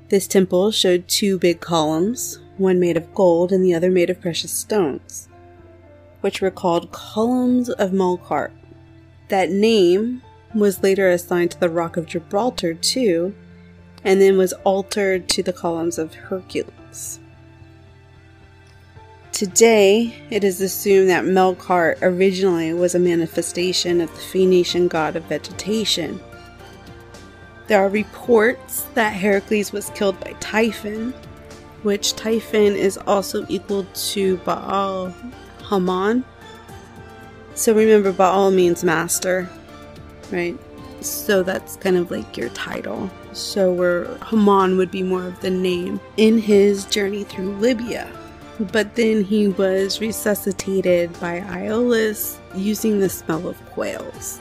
This 0.10 0.28
temple 0.28 0.72
showed 0.72 1.08
two 1.08 1.40
big 1.40 1.62
columns, 1.62 2.40
one 2.58 2.82
made 2.82 2.98
of 2.98 3.16
gold 3.16 3.54
and 3.54 3.64
the 3.64 3.74
other 3.74 3.90
made 3.90 4.10
of 4.10 4.20
precious 4.20 4.52
stones, 4.52 5.30
which 6.20 6.42
were 6.42 6.52
called 6.52 6.92
Columns 6.92 7.70
of 7.70 7.92
Melkart. 7.92 8.52
That 9.30 9.52
name 9.52 10.22
was 10.54 10.84
later 10.84 11.10
assigned 11.10 11.52
to 11.52 11.60
the 11.62 11.70
Rock 11.70 11.96
of 11.96 12.08
Gibraltar 12.08 12.74
too, 12.74 13.34
and 14.04 14.22
then 14.22 14.38
was 14.38 14.54
altered 14.64 15.28
to 15.30 15.44
the 15.44 15.54
Columns 15.54 15.98
of 15.98 16.14
Hercules. 16.14 17.20
Today, 19.32 20.22
it 20.30 20.44
is 20.44 20.60
assumed 20.60 21.10
that 21.10 21.24
Melkart 21.24 22.00
originally 22.02 22.74
was 22.74 22.94
a 22.94 23.00
manifestation 23.00 24.02
of 24.02 24.12
the 24.12 24.20
Phoenician 24.20 24.90
god 24.90 25.16
of 25.16 25.24
vegetation. 25.26 26.20
There 27.68 27.80
are 27.80 27.88
reports 27.88 28.82
that 28.96 29.14
Heracles 29.14 29.72
was 29.72 29.92
killed 29.92 30.20
by 30.20 30.34
Typhon, 30.40 31.14
which 31.84 32.16
Typhon 32.16 32.76
is 32.76 32.98
also 32.98 33.46
equal 33.48 33.86
to 33.94 34.38
Baal 34.38 35.14
Haman. 35.70 36.26
So 37.54 37.74
remember, 37.74 38.12
Baal 38.12 38.52
means 38.52 38.84
master, 38.84 39.50
right? 40.32 40.58
So 41.02 41.44
that's 41.44 41.78
kind 41.78 41.98
of 41.98 42.12
like 42.12 42.38
your 42.38 42.50
title. 42.50 43.10
So 43.34 43.72
where 43.72 44.06
Haman 44.26 44.78
would 44.78 44.92
be 44.92 45.04
more 45.04 45.26
of 45.26 45.40
the 45.40 45.50
name 45.50 46.00
in 46.18 46.38
his 46.38 46.86
journey 46.86 47.24
through 47.24 47.56
Libya. 47.58 48.12
But 48.60 48.96
then 48.96 49.24
he 49.24 49.48
was 49.48 50.02
resuscitated 50.02 51.18
by 51.20 51.40
Iolaus 51.42 52.38
using 52.56 53.00
the 53.00 53.08
smell 53.08 53.48
of 53.48 53.58
quails. 53.72 54.40